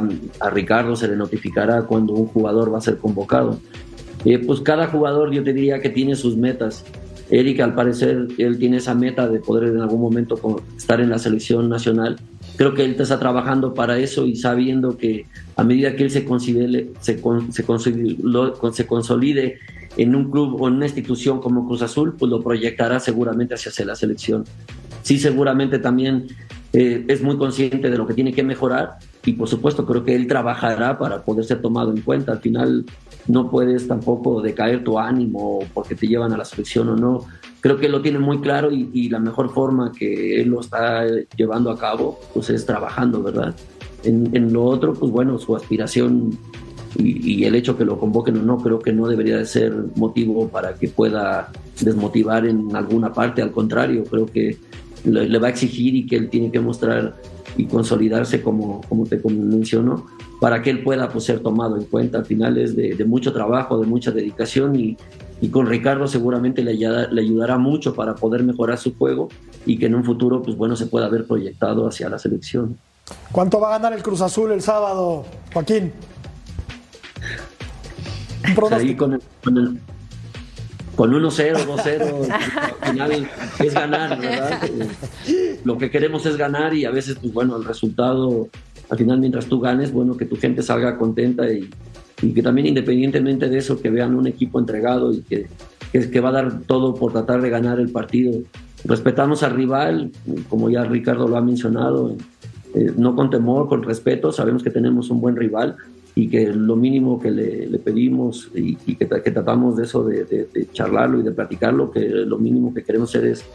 [0.52, 3.60] Ricardo se le notificará cuando un jugador va a ser convocado.
[4.26, 6.86] Eh, pues cada jugador yo te diría que tiene sus metas.
[7.30, 11.18] Eric, al parecer, él tiene esa meta de poder en algún momento estar en la
[11.18, 12.20] selección nacional.
[12.58, 16.26] Creo que él está trabajando para eso y sabiendo que a medida que él se,
[17.02, 19.60] se consolide
[19.98, 23.86] en un club o en una institución como Cruz Azul, pues lo proyectará seguramente hacia
[23.86, 24.44] la selección.
[25.02, 26.28] Sí, seguramente también
[26.74, 30.16] eh, es muy consciente de lo que tiene que mejorar y por supuesto creo que
[30.16, 32.32] él trabajará para poder ser tomado en cuenta.
[32.32, 32.86] Al final
[33.28, 37.26] no puedes tampoco decaer tu ánimo porque te llevan a la selección o no.
[37.60, 41.06] Creo que lo tiene muy claro y, la mejor forma que él lo está
[41.36, 43.56] llevando a cabo pues es trabajando, ¿verdad?
[44.04, 46.38] En, lo otro, pues bueno, su aspiración
[46.98, 49.74] y, y, el hecho que lo convoquen o no, creo que no debería de ser
[49.96, 54.58] motivo para que pueda desmotivar en alguna parte, al contrario, creo que
[55.06, 57.16] le, le va a exigir y que él tiene que mostrar
[57.58, 60.08] y consolidarse como, como te menciono,
[60.40, 62.18] para que él pueda pues, ser tomado en cuenta.
[62.20, 64.98] Al final es de, de mucho trabajo, de mucha dedicación y,
[65.42, 69.30] y con Ricardo seguramente le, le, ayudará mucho para poder mejorar su juego
[69.66, 72.78] y que en un futuro pues bueno se pueda ver proyectado hacia la selección.
[73.32, 75.92] ¿Cuánto va a ganar el Cruz Azul el sábado, Joaquín?
[78.56, 79.80] Pues ahí con el, con el,
[81.02, 82.30] con 1-0, 2-0,
[82.80, 84.62] al final es ganar, ¿verdad?
[85.64, 88.50] Lo que queremos es ganar y a veces, pues bueno, el resultado,
[88.88, 91.68] al final mientras tú ganes, bueno, que tu gente salga contenta y,
[92.22, 95.48] y que también independientemente de eso, que vean un equipo entregado y que,
[95.92, 98.40] que, que va a dar todo por tratar de ganar el partido.
[98.86, 100.12] Respetamos al rival,
[100.50, 102.16] como ya Ricardo lo ha mencionado,
[102.76, 105.78] eh, no con temor, con respeto, sabemos que tenemos un buen rival,
[106.16, 110.04] y que lo mínimo que le, le pedimos y, y que, que, tratamos de eso,
[110.04, 113.46] de, de, de, charlarlo y de platicarlo, que lo mínimo que queremos hacer es,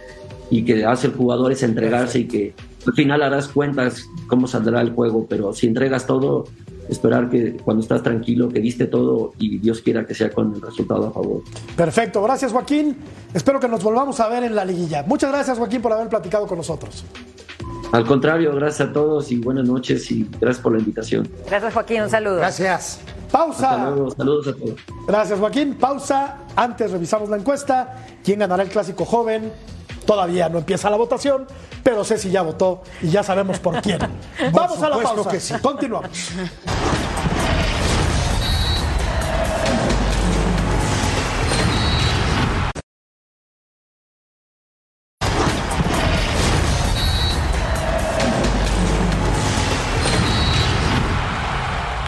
[0.50, 2.54] y que hace el jugador es entregarse y que
[2.86, 6.44] al final harás cuentas cómo saldrá el juego, pero si entregas todo,
[6.88, 10.62] esperar que cuando estás tranquilo, que diste todo y Dios quiera que sea con el
[10.62, 11.42] resultado a favor.
[11.76, 12.96] Perfecto, gracias Joaquín.
[13.34, 15.02] Espero que nos volvamos a ver en la liguilla.
[15.02, 17.04] Muchas gracias Joaquín por haber platicado con nosotros.
[17.92, 21.28] Al contrario, gracias a todos y buenas noches y gracias por la invitación.
[21.48, 22.36] Gracias Joaquín, un saludo.
[22.36, 23.00] Gracias.
[23.30, 23.70] Pausa.
[24.16, 24.80] Saludos a todos.
[25.06, 25.74] Gracias Joaquín.
[25.74, 26.38] Pausa.
[26.54, 27.96] Antes revisamos la encuesta.
[28.24, 29.52] ¿Quién ganará el clásico joven?
[30.04, 31.46] Todavía no empieza la votación,
[31.82, 33.98] pero Ceci ya votó y ya sabemos por quién.
[34.52, 35.30] Vamos a la pausa.
[35.30, 35.54] Que sí.
[35.60, 36.10] Continuamos.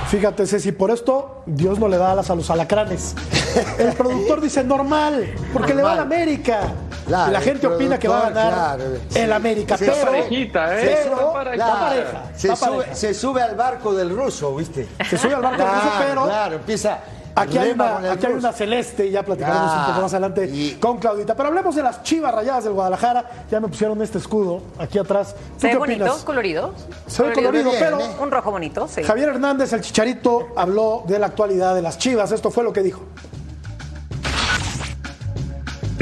[0.08, 3.14] Fíjate, Ceci, por esto Dios no le da alas a los alacranes.
[3.78, 5.76] El productor dice normal, porque normal.
[5.76, 6.60] le va a la América.
[7.06, 9.18] Claro, y la gente opina que va a ganar claro, sí.
[9.18, 9.78] el América.
[9.78, 11.00] Sí, pero, parejita, ¿eh?
[11.04, 11.56] pero pareja.
[11.56, 12.56] Claro, pareja, se.
[12.56, 14.86] Sube, se, sube, al barco del ruso, ¿viste?
[15.08, 16.24] Se sube al barco del ruso, pero.
[16.24, 16.98] Claro, empieza
[17.40, 19.80] Aquí hay, una, aquí hay celeste y ya platicaremos Ya.
[19.80, 21.34] un poco más adelante Y- con Claudita.
[21.36, 23.46] Pero hablemos de las chivas rayadas del Guadalajara.
[23.50, 25.34] Ya me pusieron este escudo aquí atrás.
[25.34, 26.24] ¿Tú Se ve qué bonito, opinas?
[26.24, 26.74] colorido.
[27.06, 28.10] Se ve colorido, bien, pero ¿eh?
[28.20, 29.02] Un rojo bonito, sí.
[29.02, 32.32] Javier Hernández, el chicharito, habló de la actualidad de las chivas.
[32.32, 33.02] Esto fue lo que dijo.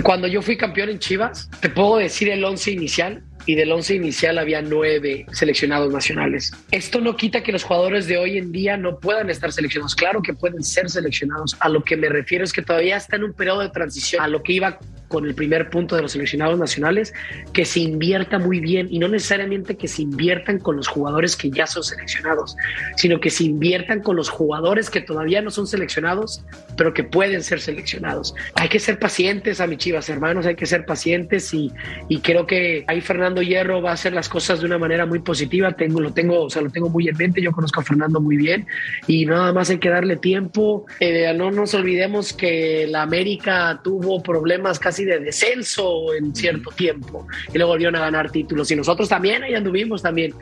[0.02, 3.94] Cuando yo fui campeón en Chivas, te puedo decir el 11 inicial y del 11
[3.94, 6.52] inicial había nueve seleccionados nacionales.
[6.72, 9.94] Esto no quita que los jugadores de hoy en día no puedan estar seleccionados.
[9.94, 11.56] Claro que pueden ser seleccionados.
[11.60, 14.22] A lo que me refiero es que todavía está en un periodo de transición.
[14.22, 17.12] A lo que iba con el primer punto de los seleccionados nacionales,
[17.52, 21.50] que se invierta muy bien y no necesariamente que se inviertan con los jugadores que
[21.50, 22.56] ya son seleccionados,
[22.96, 26.44] sino que se inviertan con los jugadores que todavía no son seleccionados,
[26.76, 28.34] pero que pueden ser seleccionados.
[28.54, 31.72] Hay que ser pacientes a mis chivas, hermanos, hay que ser pacientes y,
[32.08, 35.20] y creo que ahí Fernando Hierro va a hacer las cosas de una manera muy
[35.20, 35.72] positiva.
[35.72, 37.40] Tengo, lo tengo, o sea, lo tengo muy en mente.
[37.40, 38.66] Yo conozco a Fernando muy bien
[39.06, 40.86] y nada más hay que darle tiempo.
[41.00, 47.26] Eh, no nos olvidemos que la América tuvo problemas casi de descenso en cierto tiempo
[47.52, 50.34] y luego volvieron a ganar títulos y nosotros también ahí anduvimos también.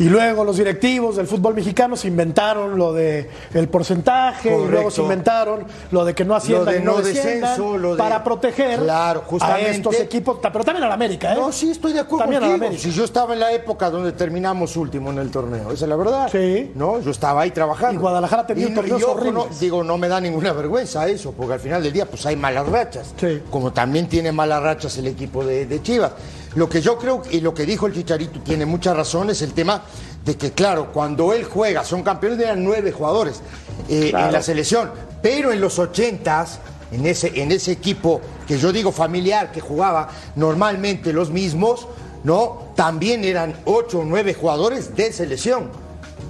[0.00, 4.90] Y luego los directivos del fútbol mexicano se inventaron lo de el porcentaje y luego
[4.90, 9.20] se inventaron lo de que no Lo de no, descenso, lo de- para proteger Claro,
[9.20, 9.70] a justamente.
[9.72, 11.36] estos equipos, pero también a la América, ¿eh?
[11.36, 12.80] No, sí, estoy de acuerdo También a contigo.
[12.80, 15.96] Si yo estaba en la época donde terminamos último en el torneo, esa es la
[15.96, 16.28] verdad.
[16.32, 16.72] Sí.
[16.74, 17.94] No, yo estaba ahí trabajando.
[17.94, 21.32] Y Guadalajara tenía Y- torneos y ojo, no, digo, no me da ninguna vergüenza eso,
[21.32, 23.12] porque al final del día, pues hay malas rachas.
[23.20, 23.42] Sí.
[23.50, 26.12] Como también tiene malas rachas el equipo de, de Chivas.
[26.54, 29.52] Lo que yo creo, y lo que dijo el Chicharito tiene mucha razón, es el
[29.52, 29.82] tema
[30.24, 33.40] de que, claro, cuando él juega, son campeones, eran nueve jugadores
[33.88, 34.90] eh, en la selección,
[35.22, 36.58] pero en los ochentas,
[36.90, 41.86] en ese, en ese equipo que yo digo familiar, que jugaba normalmente los mismos,
[42.24, 42.72] ¿no?
[42.74, 45.70] También eran ocho o nueve jugadores de selección.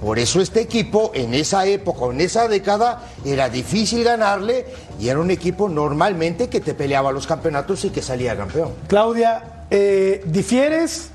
[0.01, 4.65] Por eso este equipo en esa época, en esa década, era difícil ganarle
[4.99, 8.71] y era un equipo normalmente que te peleaba los campeonatos y que salía campeón.
[8.87, 11.09] Claudia, eh, ¿difieres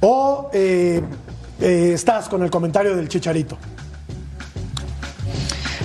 [0.00, 1.00] o eh,
[1.60, 3.56] eh, estás con el comentario del chicharito?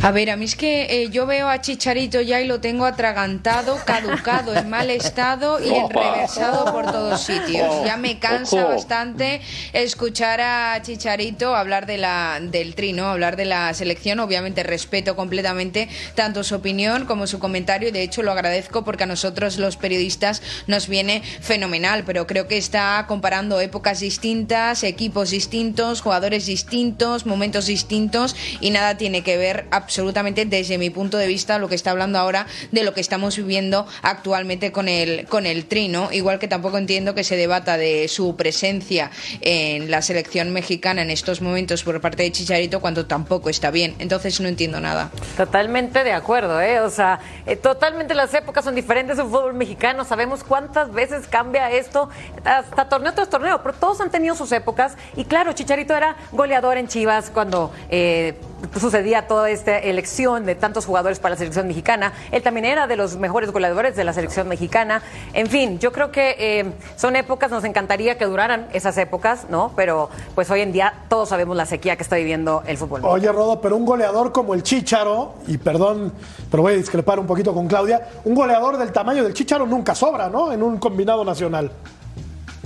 [0.04, 2.86] A ver, a mí es que eh, yo veo a Chicharito ya y lo tengo
[2.86, 7.84] atragantado, caducado, en mal estado y enreversado por todos sitios.
[7.84, 9.42] Ya me cansa bastante
[9.74, 14.20] escuchar a Chicharito hablar de la, del trino, hablar de la selección.
[14.20, 19.04] Obviamente respeto completamente tanto su opinión como su comentario y de hecho lo agradezco porque
[19.04, 25.32] a nosotros los periodistas nos viene fenomenal, pero creo que está comparando épocas distintas, equipos
[25.32, 31.28] distintos, jugadores distintos, momentos distintos y nada tiene que ver absolutamente desde mi punto de
[31.28, 35.46] vista lo que está hablando ahora de lo que estamos viviendo actualmente con el con
[35.46, 40.52] el trino igual que tampoco entiendo que se debata de su presencia en la selección
[40.52, 44.82] mexicana en estos momentos por parte de Chicharito cuando tampoco está bien entonces no entiendo
[44.82, 46.80] nada Totalmente de acuerdo, ¿eh?
[46.82, 50.04] O sea, eh, totalmente las épocas son diferentes en fútbol mexicano.
[50.04, 52.10] Sabemos cuántas veces cambia esto,
[52.44, 54.98] hasta torneo tras torneo, pero todos han tenido sus épocas.
[55.16, 58.36] Y claro, Chicharito era goleador en Chivas cuando eh,
[58.80, 62.14] sucedía toda esta elección de tantos jugadores para la selección mexicana.
[62.32, 65.02] Él también era de los mejores goleadores de la selección mexicana.
[65.34, 69.72] En fin, yo creo que eh, son épocas, nos encantaría que duraran esas épocas, ¿no?
[69.76, 73.02] Pero pues hoy en día todos sabemos la sequía que está viviendo el fútbol.
[73.04, 76.14] Oye, Rodo, pero un goleador como el Chicharo, y perdón,
[76.50, 79.96] pero voy a discrepar un poquito con Claudia, un goleador del tamaño del Chicharo nunca
[79.96, 80.52] sobra, ¿no?
[80.52, 81.72] En un combinado nacional.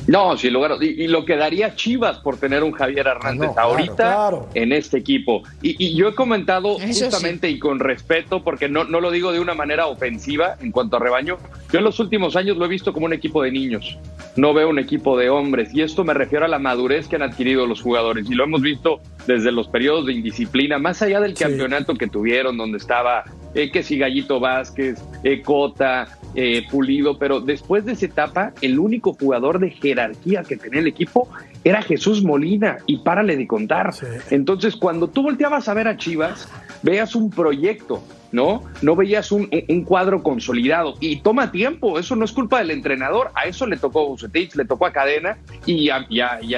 [0.08, 3.42] No, sin lugar a- y, y lo que daría Chivas por tener un Javier Hernández
[3.42, 4.50] Ah, no, claro, ahorita claro.
[4.56, 5.44] en este equipo.
[5.62, 9.32] Y, y yo he comentado Eso justamente y con respeto, porque no, no lo digo
[9.32, 11.38] de una manera ofensiva en cuanto a rebaño,
[11.72, 13.98] yo en los últimos años lo he visto como un equipo de niños,
[14.36, 17.22] no veo un equipo de hombres, y esto me refiero a la madurez que han
[17.24, 21.34] adquirido los jugadores, y lo hemos visto desde los periodos de indisciplina, más allá del
[21.36, 23.24] campeonato que tuvieron, donde estaba
[23.54, 28.80] eh, que si Gallito Vázquez, eh, Cota, eh, Pulido, pero después de esa etapa, el
[28.80, 31.30] único jugador de jerarquía que tenía el equipo
[31.64, 33.92] era Jesús Molina, y párale de contar.
[34.30, 36.48] Entonces, cuando tú volteabas a ver a Chivas,
[36.82, 38.02] veas un proyecto,
[38.32, 38.64] ¿no?
[38.82, 39.50] No veías un,
[39.84, 40.96] cuadro consolidado.
[41.00, 43.32] Y toma tiempo, eso no es culpa del entrenador.
[43.36, 46.56] A eso le tocó a Bucetich, le tocó a Cadena y a, y a, y.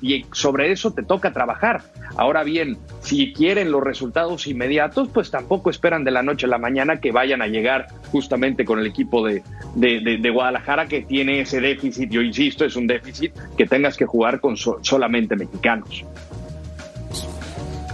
[0.00, 1.82] Y sobre eso te toca trabajar.
[2.16, 6.58] Ahora bien, si quieren los resultados inmediatos, pues tampoco esperan de la noche a la
[6.58, 9.42] mañana que vayan a llegar justamente con el equipo de,
[9.74, 12.10] de- de- de Guadalajara que tiene ese déficit.
[12.10, 16.04] Yo insisto, es un déficit que tengas que jugar con so- solamente mexicanos.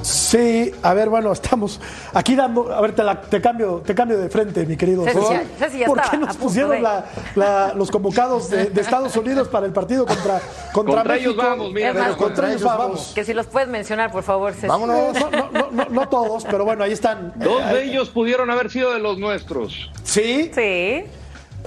[0.03, 1.80] Sí, a ver, bueno, estamos
[2.14, 5.05] aquí dando, a ver, te, la- te cambio, te cambio de frente, mi querido.
[5.05, 9.49] Ceci ya ¿Por estaba qué nos pusieron la- la- los convocados de, de Estados Unidos
[9.49, 10.40] para el partido contra,
[10.72, 13.12] contra, Contra ellos vamos, mira, Pero contra ellos vamos.
[13.14, 14.66] Que si los puedes mencionar, por favor, Ceci.
[14.66, 17.32] Eh, no, no, no, no, no todos, pero bueno, ahí están.
[17.36, 19.90] Dos de ellos pudieron haber sido de los nuestros.
[20.05, 21.05] Sí, Sí,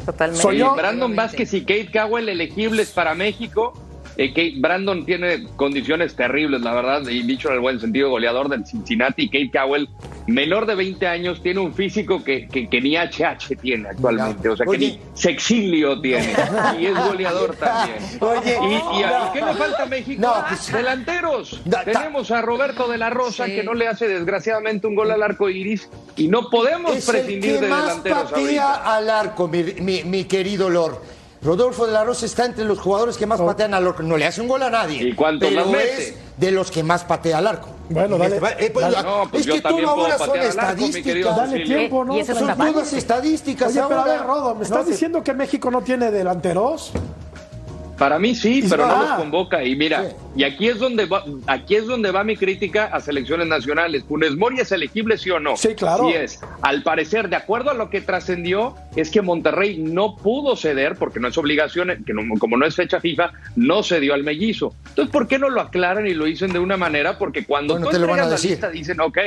[0.05, 0.41] totalmente.
[0.41, 0.73] Soy yo.
[0.75, 3.73] Brandon Vázquez y Kate Cowell elegibles para México.
[4.21, 8.49] Eh, Kate, Brandon tiene condiciones terribles, la verdad, y dicho en el buen sentido, goleador
[8.49, 9.27] del Cincinnati.
[9.27, 9.89] Kate Cowell,
[10.27, 14.55] menor de 20 años, tiene un físico que, que, que ni HH tiene actualmente, o
[14.55, 14.79] sea, que Oye.
[14.91, 16.33] ni sexilio tiene,
[16.79, 17.97] y es goleador también.
[18.19, 20.21] Oye, ¿Y, y a- y qué le falta a México?
[20.21, 21.61] No, pues- Delanteros.
[21.85, 23.53] Tenemos a Roberto de la Rosa, Sí.
[23.55, 27.15] que no le hace desgraciadamente un gol al arco iris, y no podemos es el
[27.15, 28.95] prescindir que de más delanteros patea ahorita.
[28.97, 30.99] al arco, mi, mi- mi querido Lord.
[31.43, 34.03] Rodolfo de la Rosa está entre los jugadores que más patean al arco.
[34.03, 35.01] No le hace un gol a nadie.
[35.09, 36.03] ¿Y cuánto pero más mete?
[36.09, 37.69] es de los que más patea al arco.
[37.89, 38.39] Bueno, dale.
[38.59, 39.03] Eh, pues, Dale.
[39.03, 41.35] No, pues es que todo ahora son arco, estadísticas.
[41.35, 42.15] dale tiempo, ¿no?
[42.15, 43.69] Y eso Son todas estadísticas.
[43.71, 44.13] Oye, pero a ahora.
[44.13, 46.91] ver, Rodo, ¿me estás No, diciendo que México no tiene delanteros?
[48.01, 49.63] Para mí sí, pero no los convoca.
[49.63, 50.15] Y mira, Sí.
[50.37, 54.03] y aquí es donde va, aquí es donde va mi crítica a selecciones nacionales.
[54.05, 55.55] ¿Funes Mori es elegible, sí o no?
[55.55, 56.07] Sí, claro.
[56.07, 56.39] Sí es.
[56.63, 61.19] Al parecer, de acuerdo a lo que trascendió, es que Monterrey no pudo ceder, porque
[61.19, 64.73] no es obligación, que no- como no es fecha FIFA, no cedió al mellizo.
[64.89, 67.19] Entonces, ¿por qué no lo aclaran y lo dicen de una manera?
[67.19, 68.49] Porque cuando Bueno, tú entregas la decir.
[68.49, 69.19] lista, dicen, ok,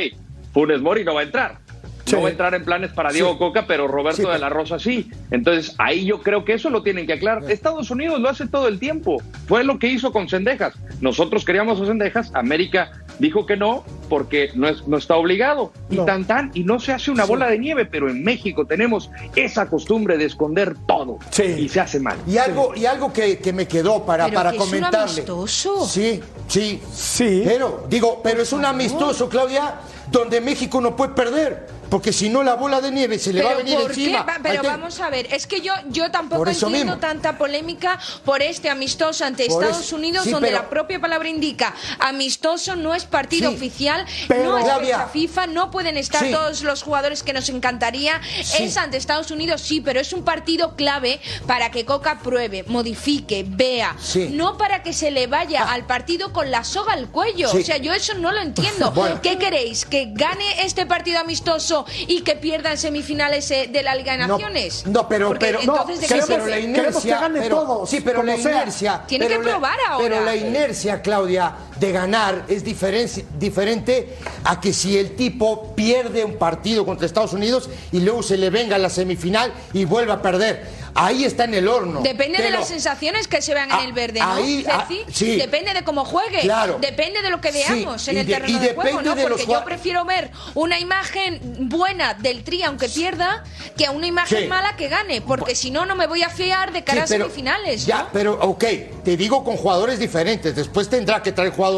[0.52, 1.58] Funes Mori no va a entrar.
[2.04, 2.14] Sí.
[2.16, 3.38] No va a entrar en planes para Diego Sí.
[3.38, 5.10] Coca, pero Roberto Sí, de la Rosa sí.
[5.30, 7.50] Entonces, ahí yo creo que eso lo tienen que aclarar.
[7.50, 9.22] Estados Unidos lo hace todo el tiempo.
[9.46, 10.74] Fue lo que hizo con Cendejas.
[11.00, 12.90] Nosotros queríamos a Cendejas, América
[13.20, 15.72] dijo que no, porque no, es, no está obligado.
[15.88, 16.04] Y No.
[16.04, 19.66] tan tan, y no se hace una bola de nieve, pero en México tenemos esa
[19.68, 21.18] costumbre de esconder todo.
[21.30, 21.44] Sí.
[21.44, 22.16] Y se hace mal.
[22.26, 24.98] Y algo, y algo que, que me quedó para, Pero para que es un comentarle.
[25.12, 25.86] amistoso.
[25.86, 26.82] Sí, sí.
[26.92, 27.42] Sí.
[27.44, 29.76] Pero, digo, pero es un amistoso, Claudia,
[30.10, 31.66] donde México no puede perder.
[31.94, 34.00] Porque si no, la bola de nieve se le va a venir ¿por qué?
[34.02, 34.22] encima.
[34.24, 36.98] Va- pero Ahí vamos a ver, es que yo, yo tampoco entiendo mismo.
[36.98, 39.94] tanta polémica por este amistoso ante Por Estados eso.
[39.94, 44.42] Unidos, Sí, donde pero- la propia palabra indica amistoso, no es partido Sí, oficial, pero-
[44.50, 46.32] no es fecha FIFA, no pueden estar Sí.
[46.32, 48.20] todos los jugadores que nos encantaría.
[48.58, 53.44] Es ante Estados Unidos, sí, pero es un partido clave para que Coca pruebe, modifique,
[53.46, 53.94] vea,
[54.30, 57.52] no para que se le vaya al partido con la soga al cuello.
[57.52, 58.90] O sea, yo eso no lo entiendo.
[59.04, 59.20] Bueno.
[59.22, 59.84] ¿Qué queréis?
[59.84, 64.28] ¿Que gane este partido amistoso y que pierda en semifinales de la Liga de No,
[64.38, 64.86] Naciones?
[64.86, 66.50] No, pero, Porque pero, entonces, ¿de sí, qué pero sirve?
[66.50, 68.52] la Queremos inercia, que gane pero- todos, sí, pero la sea.
[68.52, 70.04] inercia, Tiene pero que la- probar ahora.
[70.08, 71.52] Pero la inercia, Claudia,
[71.84, 73.08] de ganar es diferen-
[73.38, 78.36] diferente a que si el tipo pierde un partido contra Estados Unidos y luego se
[78.38, 80.84] le venga a la semifinal y vuelve a perder.
[80.96, 82.02] Ahí está en el horno.
[82.02, 84.32] Depende de Pero- las sensaciones que se vean Ah, en el verde, ¿no?
[84.32, 85.02] ahí, ah, Ceci?
[85.12, 85.36] sí.
[85.36, 86.38] Depende de cómo juegue.
[86.42, 86.78] Claro.
[86.80, 89.14] Depende de lo que Sí, veamos en y el de- terreno y de juego, ¿no?
[89.16, 93.42] de Porque yo prefiero ver una imagen buena del Tri aunque pierda
[93.76, 94.46] que a una imagen Sí.
[94.46, 97.18] mala que gane, porque si no no me voy a fiar de cara Sí, a
[97.18, 97.86] semifinales.
[97.86, 98.08] Ya, ¿no?
[98.12, 98.64] pero ok,
[99.04, 100.54] te digo con jugadores diferentes.
[100.54, 101.73] Después tendrá que traer jugadores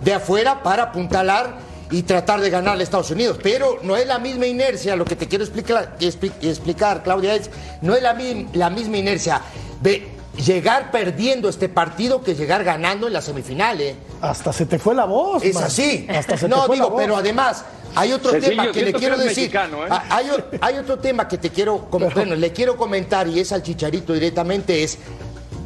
[0.00, 1.58] de afuera para apuntalar
[1.90, 3.38] y tratar de ganar a Estados Unidos.
[3.42, 7.50] Pero no es la misma inercia, lo que te quiero explicar, expli- explicar Claudia, es
[7.82, 8.16] no es la,
[8.54, 9.40] la misma inercia
[9.82, 10.08] de
[10.46, 13.78] llegar perdiendo este partido que llegar ganando en la semifinal.
[13.80, 13.94] ¿eh?
[14.22, 15.42] Hasta se te fue la voz.
[15.44, 15.64] Es man.
[15.64, 16.06] así.
[16.08, 17.02] Hasta se te No, fue la digo, voz.
[17.02, 17.64] pero además
[17.94, 19.38] hay otro Cecilio, tema que le quiero que decir.
[19.38, 19.88] mexicano, ¿eh?
[19.90, 20.30] Ah, Hay,
[20.62, 24.14] hay otro tema que te quiero, com- bueno, le quiero comentar y es al chicharito
[24.14, 24.96] directamente, es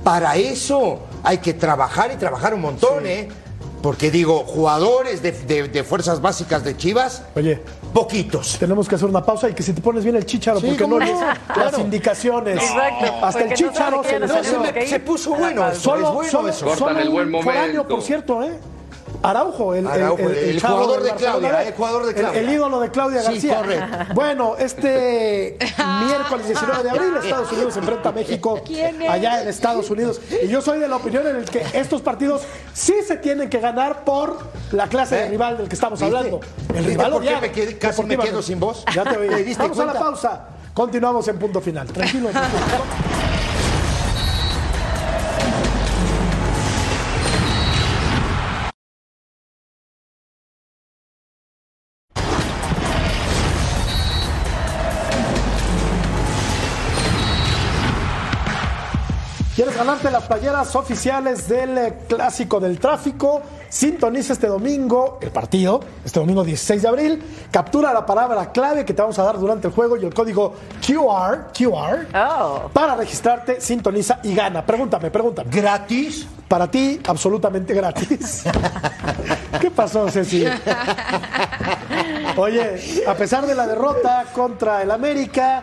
[0.02, 3.28] para eso hay que trabajar y trabajar un montón, ¿eh?
[3.86, 7.62] Porque digo, jugadores de, de- de fuerzas básicas de Chivas, Oye,
[7.94, 8.56] poquitos.
[8.58, 10.88] tenemos que hacer una pausa y que si te pones bien el chicharo, Sí, porque
[10.88, 11.16] no lees
[11.54, 12.56] las indicaciones.
[12.60, 14.18] Exacto, Hasta el no chicharo se
[14.98, 16.66] No, puso bueno Solo, es bueno solo, eso.
[16.66, 17.86] Cortan solo el buen momento.
[17.86, 18.58] por cierto, ¿eh?
[19.22, 22.40] Araujo, el, Araujo, el- el el chavo jugador de Claudia, el jugador de Claudia.
[22.40, 23.56] El, ídolo de Claudia Sí, García.
[23.58, 24.14] correcto.
[24.14, 25.58] Bueno, este
[26.06, 29.10] miércoles 19 de abril Estados Unidos se enfrenta a México ¿Quién es?
[29.10, 30.20] allá en Estados Unidos.
[30.42, 32.42] Y yo soy de la opinión en el que estos partidos
[32.72, 34.38] sí se tienen que ganar por
[34.72, 35.28] la clase de ¿Eh?
[35.30, 36.16] rival del que estamos ¿Viste?
[36.16, 36.40] hablando.
[36.70, 38.84] El ¿Viste rival por qué me quedé- casi me quedo sin voz?
[38.94, 39.28] Ya te oí.
[39.28, 40.48] ¿Te diste Vamos a la pausa.
[40.74, 41.86] Continuamos en punto final.
[41.88, 42.28] Tranquilo.
[42.30, 42.60] tranquilo.
[59.86, 63.40] ganarte las playeras oficiales del eh, Clásico del Tráfico?
[63.68, 67.22] Sintoniza este domingo el partido, este domingo 16 de abril.
[67.52, 70.54] Captura la palabra clave que te vamos a dar durante el juego y el código
[70.84, 72.68] QR, QR Oh.
[72.72, 74.66] para registrarte, sintoniza y gana.
[74.66, 75.50] Pregúntame, pregúntame.
[75.52, 76.26] ¿Gratis?
[76.48, 78.42] Para ti, absolutamente gratis.
[79.60, 80.46] ¿Qué pasó, Ceci?
[82.36, 85.62] Oye, a pesar de la derrota contra el América,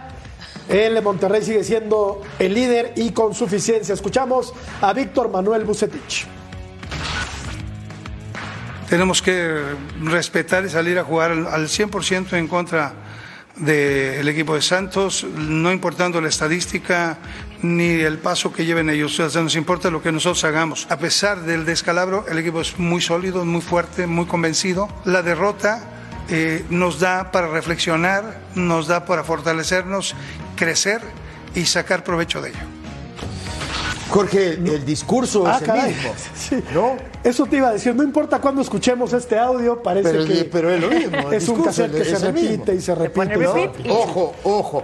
[0.69, 3.93] el Monterrey sigue siendo el líder y con suficiencia.
[3.93, 6.25] Escuchamos a Víctor Manuel Bucetich.
[8.89, 9.61] Tenemos que
[10.03, 12.93] respetar y salir a jugar al al 100% en contra
[13.55, 17.19] del equipo de Santos, no importando la estadística
[17.61, 19.19] ni el paso que lleven ellos.
[19.19, 20.87] Nos importa lo que nosotros hagamos.
[20.89, 24.89] A pesar del descalabro, el equipo es muy sólido, muy fuerte, muy convencido.
[25.05, 25.89] La derrota
[26.29, 30.15] eh, nos da para reflexionar, nos da para fortalecernos,
[30.55, 31.01] crecer
[31.55, 32.59] y sacar provecho de ello.
[34.09, 36.13] Jorge, el discurso Ah, es el mismo.
[36.35, 36.63] Sí.
[36.73, 36.95] ¿No?
[37.23, 40.69] Eso te iba a decir, no importa cuándo escuchemos este audio, parece Pero, que pero
[40.71, 41.29] es lo mismo.
[41.29, 42.49] el es un discurso cassette que es se el mismo.
[42.51, 43.37] repite y se repite.
[43.37, 43.93] ¿no?
[43.93, 44.83] Ojo, ojo.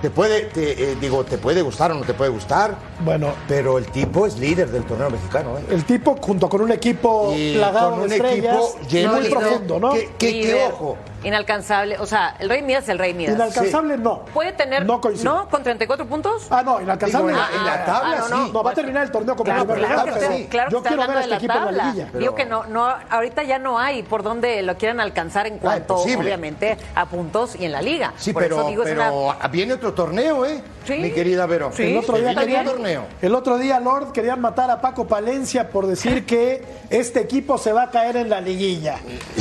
[0.00, 3.78] Te puede, te, eh, digo, te puede gustar o no te puede gustar, Bueno, pero
[3.78, 5.62] el tipo es líder del torneo mexicano, ¿eh?
[5.70, 9.28] el tipo junto con un equipo Y plagado con de un estrellas, equipo lleno muy
[9.28, 9.92] profundo, ¿no?
[9.92, 10.96] que- que- que, Líder, ojo.
[11.24, 11.98] Inalcanzable.
[11.98, 13.34] O sea, el Rey Midas es el Rey Midas.
[13.36, 14.20] Inalcanzable no.
[14.34, 14.84] ¿Puede tener.
[14.84, 15.32] No coincido.
[15.34, 15.48] ¿No?
[15.48, 16.46] ¿Con 34 puntos?
[16.50, 17.32] Ah, no, inalcanzable.
[17.32, 17.48] Digo, no.
[17.48, 18.50] en la- en la tabla, Ah, no, sí.
[18.52, 20.72] No, va a terminar el torneo como Claro, claro lugar, que pero está, claro que
[20.74, 21.92] yo quiero ver hablando a este de equipo la en la tabla.
[22.04, 22.18] liguilla.
[22.18, 25.94] Digo que no, no, ahorita ya no hay por donde lo quieran alcanzar en cuanto,
[25.94, 26.24] imposible.
[26.24, 28.12] obviamente, a puntos y en la liga.
[28.16, 30.62] Sí, Por pero, eso digo, es una- pero viene otro torneo, ¿eh?
[30.84, 30.94] Sí.
[30.94, 31.70] Mi querida Vero.
[31.74, 31.84] Sí.
[31.84, 33.06] El otro, día querían, torneo.
[33.20, 37.72] el otro día, Lord, querían matar a Paco Palencia por decir que este equipo se
[37.72, 38.98] va a caer en la liguilla.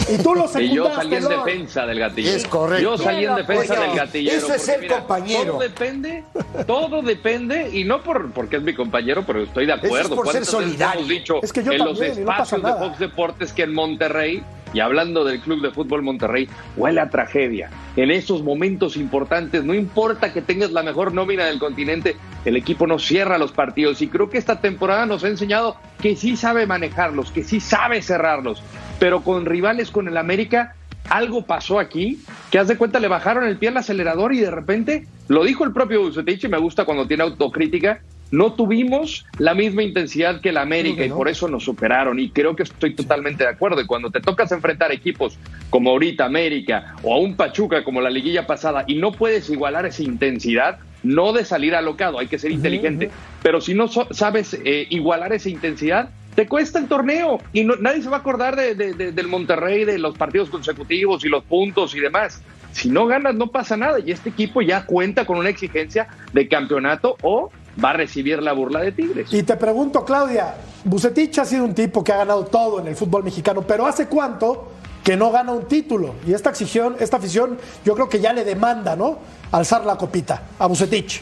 [0.10, 1.46] Y tú lo Y yo secundaste, salí en Lord.
[1.46, 2.36] defensa del gatillero.
[2.38, 2.84] Es correcto.
[2.84, 4.38] Yo salí en defensa oiga, del gatillero.
[4.38, 5.52] eso es el compañero.
[5.54, 6.24] Todo depende,
[6.68, 10.16] todo depende, y no por porque es mi compañero, pero estoy de es acuerdo.
[10.16, 11.00] por ser ¿Cuántas veces solidario.
[11.00, 12.86] Hemos dicho Es que yo en los también, no pasa espacios de.
[12.88, 14.44] Fox Deportes que en Monterrey,
[14.74, 16.48] y hablando del Club de Fútbol Monterrey,
[16.78, 17.70] huele a tragedia.
[17.96, 22.16] En esos momentos importantes, no importa que tengas la mejor nómina del continente,
[22.46, 24.02] el equipo no cierra los partidos.
[24.02, 28.02] Y creo que esta temporada nos ha enseñado que sí sabe manejarlos, que sí sabe
[28.02, 28.62] cerrarlos.
[29.00, 30.76] Pero con rivales con el América,
[31.10, 34.52] algo pasó aquí, que haz de cuenta le bajaron el pie al acelerador y de
[34.52, 38.02] repente, lo dijo el propio Bucetich me gusta cuando tiene autocrítica,
[38.32, 42.18] no tuvimos la misma intensidad que el América y por eso nos superaron.
[42.20, 43.82] Y creo que estoy totalmente de acuerdo.
[43.82, 45.38] Y cuando te tocas enfrentar equipos
[45.70, 49.86] como ahorita América o a un Pachuca como la liguilla pasada y no puedes igualar
[49.86, 53.10] esa intensidad, no de salir alocado, hay que ser inteligente,
[53.44, 57.76] pero si no so- sabes eh, igualar esa intensidad, te cuesta el torneo y no-
[57.76, 61.30] nadie se va a acordar de- de- de- del Monterrey, de los partidos consecutivos y
[61.30, 62.42] los puntos y demás.
[62.72, 63.98] Si no ganas, no pasa nada.
[64.00, 67.52] Y este equipo ya cuenta con una exigencia de campeonato o
[67.84, 69.34] va a recibir la burla de Tigres.
[69.34, 72.96] Y te pregunto, Claudia, Bucetich ha sido un tipo que ha ganado todo en el
[72.96, 74.72] fútbol mexicano, pero ¿hace cuánto
[75.04, 76.16] que no gana un título?
[76.28, 79.20] Y esta afición, esta afición yo creo que ya le demanda, ¿no?
[79.52, 81.22] Alzar la copita a Bucetich.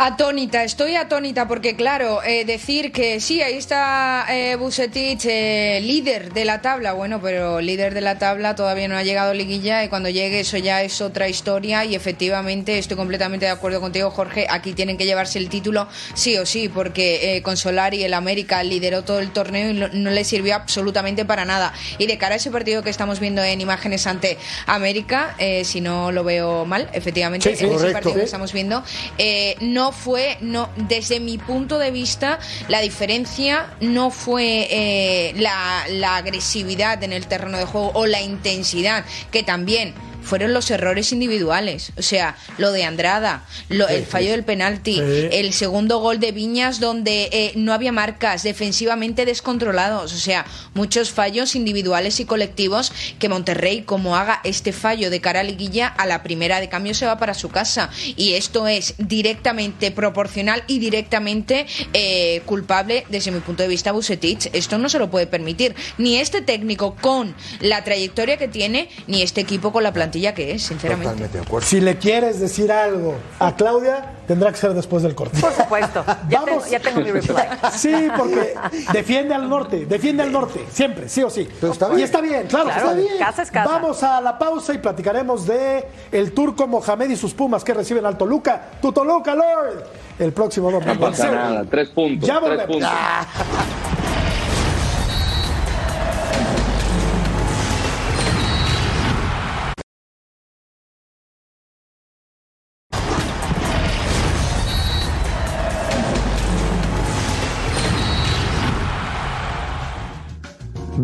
[0.00, 6.32] Atónita, estoy atónita porque claro, eh, decir que sí, ahí está eh, Bucetich, eh, líder
[6.32, 9.88] de la tabla, bueno, pero líder de la tabla todavía no ha llegado liguilla y
[9.88, 14.46] cuando llegue eso ya es otra historia y efectivamente estoy completamente de acuerdo contigo Jorge,
[14.48, 18.62] aquí tienen que llevarse el título sí o sí porque eh, con Solari el América
[18.62, 21.72] lideró todo el torneo y no, no le sirvió absolutamente para nada.
[21.98, 25.80] Y de cara a ese partido que estamos viendo en imágenes ante América, eh, si
[25.80, 28.84] no lo veo mal, efectivamente, Sí, sí, en ese partido que estamos viendo,
[29.18, 29.56] eh,
[29.92, 37.02] fue, no, desde mi punto de vista, la diferencia no fue eh, la, la agresividad
[37.02, 41.92] en el terreno de juego o la intensidad, que también fueron los errores individuales.
[41.96, 44.98] O sea, lo de Andrada, lo- el fallo del penalti,
[45.32, 50.12] el segundo gol de Viñas donde eh, no había marcas, defensivamente descontrolados.
[50.12, 50.44] O sea,
[50.74, 55.86] muchos fallos individuales y colectivos que Monterrey, como haga este fallo de cara a liguilla,
[55.86, 57.90] a la primera de cambio se va para su casa.
[58.16, 64.50] Y esto es directamente proporcional y directamente eh, culpable, desde mi punto de vista, Bucetich.
[64.52, 65.74] Esto no se lo puede permitir.
[65.96, 70.52] Ni este técnico con la trayectoria que tiene, ni este equipo con la plantilla que
[70.52, 71.04] es, sinceramente.
[71.10, 71.66] Totalmente de acuerdo.
[71.66, 75.40] Si le quieres decir algo a Claudia, tendrá que ser después del corte.
[75.40, 76.04] Por supuesto.
[76.28, 76.64] Ya, Vamos.
[76.64, 77.34] tengo, ya tengo mi reply.
[77.76, 78.54] Sí, porque
[78.92, 81.48] defiende al norte, defiende al norte, siempre, sí o sí.
[81.60, 82.00] Pero está bien.
[82.00, 83.18] Y está bien, claro, Claro, está bien.
[83.18, 83.70] casa es casa.
[83.72, 88.04] Vamos a la pausa y platicaremos de el turco Mohamed y sus Pumas que reciben
[88.06, 88.62] al Toluca.
[88.82, 89.84] Tu Toluca, Lord.
[90.18, 90.94] El próximo domingo.
[90.94, 92.66] No pasa nada, tres puntos, Ya tres volvemos.
[92.66, 94.07] puntos.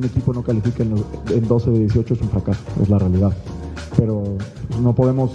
[0.04, 0.94] Un equipo no califique en,
[1.30, 3.32] en 12 de 18 es un fracaso, es la realidad.
[3.96, 4.22] Pero
[4.82, 5.30] no podemos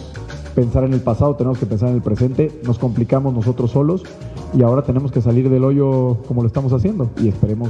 [0.53, 4.03] pensar en el pasado, tenemos que pensar en el presente, nos complicamos nosotros solos
[4.53, 7.70] y ahora tenemos que salir del hoyo como lo estamos haciendo y esperemos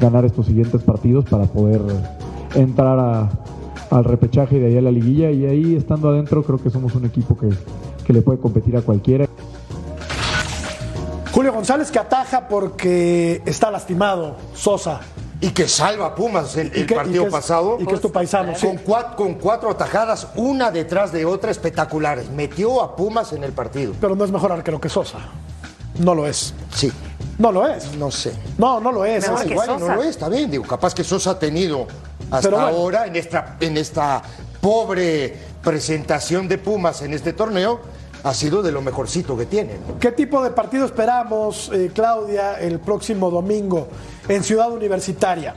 [0.00, 1.80] ganar estos siguientes partidos para poder
[2.54, 3.30] entrar
[3.90, 6.94] al repechaje y de ahí a la liguilla y ahí estando adentro creo que somos
[6.94, 7.48] un equipo que,
[8.04, 9.26] que le puede competir a cualquiera.
[11.32, 15.00] Julio González que ataja porque está lastimado, Sosa.
[15.40, 17.76] Y que salva a Pumas el, que- partido es- pasado.
[17.80, 18.66] y que es tu paisano, sí.
[18.66, 22.28] Con cuatro, con cuatro atajadas, una detrás de otra, espectaculares.
[22.30, 23.92] Metió a Pumas en el partido.
[24.00, 25.18] Pero no es mejor arquero que Sosa.
[25.98, 26.54] No lo es.
[26.74, 26.92] Sí.
[27.38, 27.94] No lo es.
[27.94, 28.32] No sé.
[28.56, 29.28] No, no lo es.
[29.28, 30.50] No, Es- igual y no lo es, está bien.
[30.50, 31.86] Digo, capaz que Sosa ha tenido
[32.32, 32.66] hasta bueno.
[32.66, 34.20] ahora en esta, en esta
[34.60, 37.80] pobre presentación de Pumas en este torneo,
[38.22, 39.74] ha sido de lo mejorcito que tiene.
[39.74, 39.98] ¿no?
[39.98, 43.88] ¿Qué tipo de partido esperamos, eh, Claudia, el próximo domingo
[44.28, 45.54] en Ciudad Universitaria?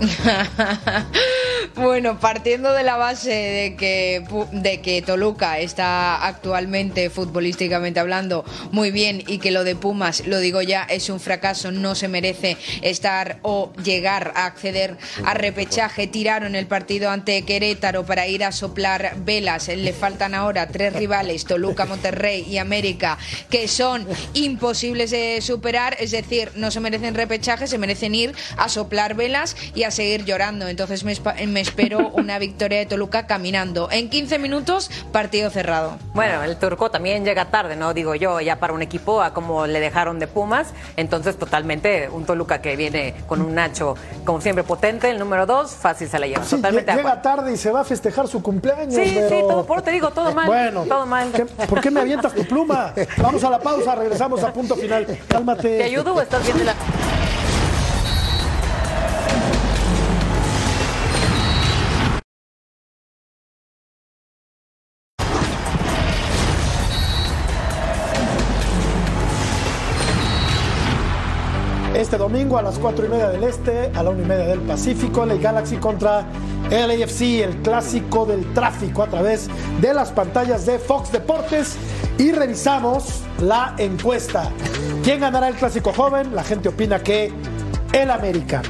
[1.76, 8.90] Bueno, partiendo de la base de que, de que Toluca está actualmente, futbolísticamente hablando, muy
[8.90, 12.56] bien y que lo de Pumas, lo digo ya, es un fracaso, no se merece
[12.82, 16.06] estar o llegar a acceder a repechaje.
[16.06, 19.68] Tiraron el partido ante Querétaro para ir a soplar velas.
[19.68, 23.16] Le faltan ahora tres rivales, Toluca, Monterrey y América,
[23.48, 28.68] que son imposibles de superar, es decir, no se merecen repechaje, se merecen ir a
[28.68, 30.68] soplar velas y a seguir llorando.
[30.68, 31.12] Entonces me,
[31.60, 33.88] espero una victoria de Toluca caminando.
[33.90, 35.96] En 15 minutos, partido cerrado.
[36.14, 37.94] Bueno, el turco también llega tarde, ¿no?
[37.94, 40.68] Digo yo, ya para un equipo a como le dejaron de Pumas.
[40.96, 45.72] Entonces, totalmente, un Toluca que viene con un Nacho, como siempre, potente, el número dos,
[45.72, 46.44] fácil se la lleva.
[46.44, 47.22] Sí, totalmente llega acuerdo.
[47.22, 48.94] tarde y se va a festejar su cumpleaños.
[48.94, 50.46] Sí, pero- sí, todo, por te digo, todo mal.
[50.46, 51.30] Bueno, todo mal.
[51.32, 52.92] ¿qué- ¿por qué me avientas tu pluma?
[53.18, 55.06] Vamos a la pausa, regresamos a punto final.
[55.28, 55.78] Cálmate.
[55.78, 56.74] ¿Te ayudo o estás viendo la.?
[72.58, 75.36] A las 4 y media del Este, a la 1 y media del Pacífico, LA
[75.36, 76.24] Galaxy contra
[76.70, 79.48] LAFC, el clásico del tráfico a través
[79.80, 81.76] de las pantallas de Fox Deportes.
[82.18, 84.50] Y revisamos la encuesta.
[85.02, 86.34] ¿Quién ganará el clásico joven?
[86.34, 87.32] La gente opina que
[87.92, 88.62] el América.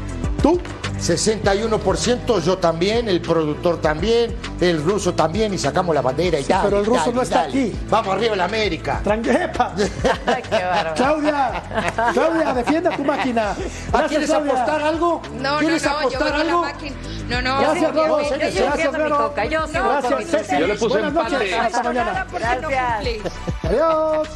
[0.43, 0.59] ¿Tú?
[1.01, 6.49] 61%, yo también, el productor también, el ruso también, y sacamos la bandera y Sí,
[6.49, 6.63] tal.
[6.65, 7.49] pero el ruso tal, no está tal.
[7.51, 7.73] aquí.
[7.89, 9.01] Vamos arriba el América.
[9.03, 9.75] Tranquepa.
[10.97, 11.63] Claudia,
[12.13, 13.55] Claudia, defiende tu máquina.
[13.91, 14.53] Gracias, ¿Quieres Claudia.
[14.53, 15.23] apostar algo?
[15.41, 16.61] No, no, ¿Quieres no, yo apostar la algo?
[16.63, 16.97] máquina.
[17.29, 18.17] No, no, Gracias, Vero.
[18.17, 19.35] bien, Yo bien, sigo Gracias, Vero.
[19.49, 20.59] yo Gracias, Ceci.
[20.61, 21.53] Yo le puse Buenas noches.
[21.59, 22.27] Hasta mañana.
[22.61, 23.33] no Gracias.
[23.63, 24.29] Adiós.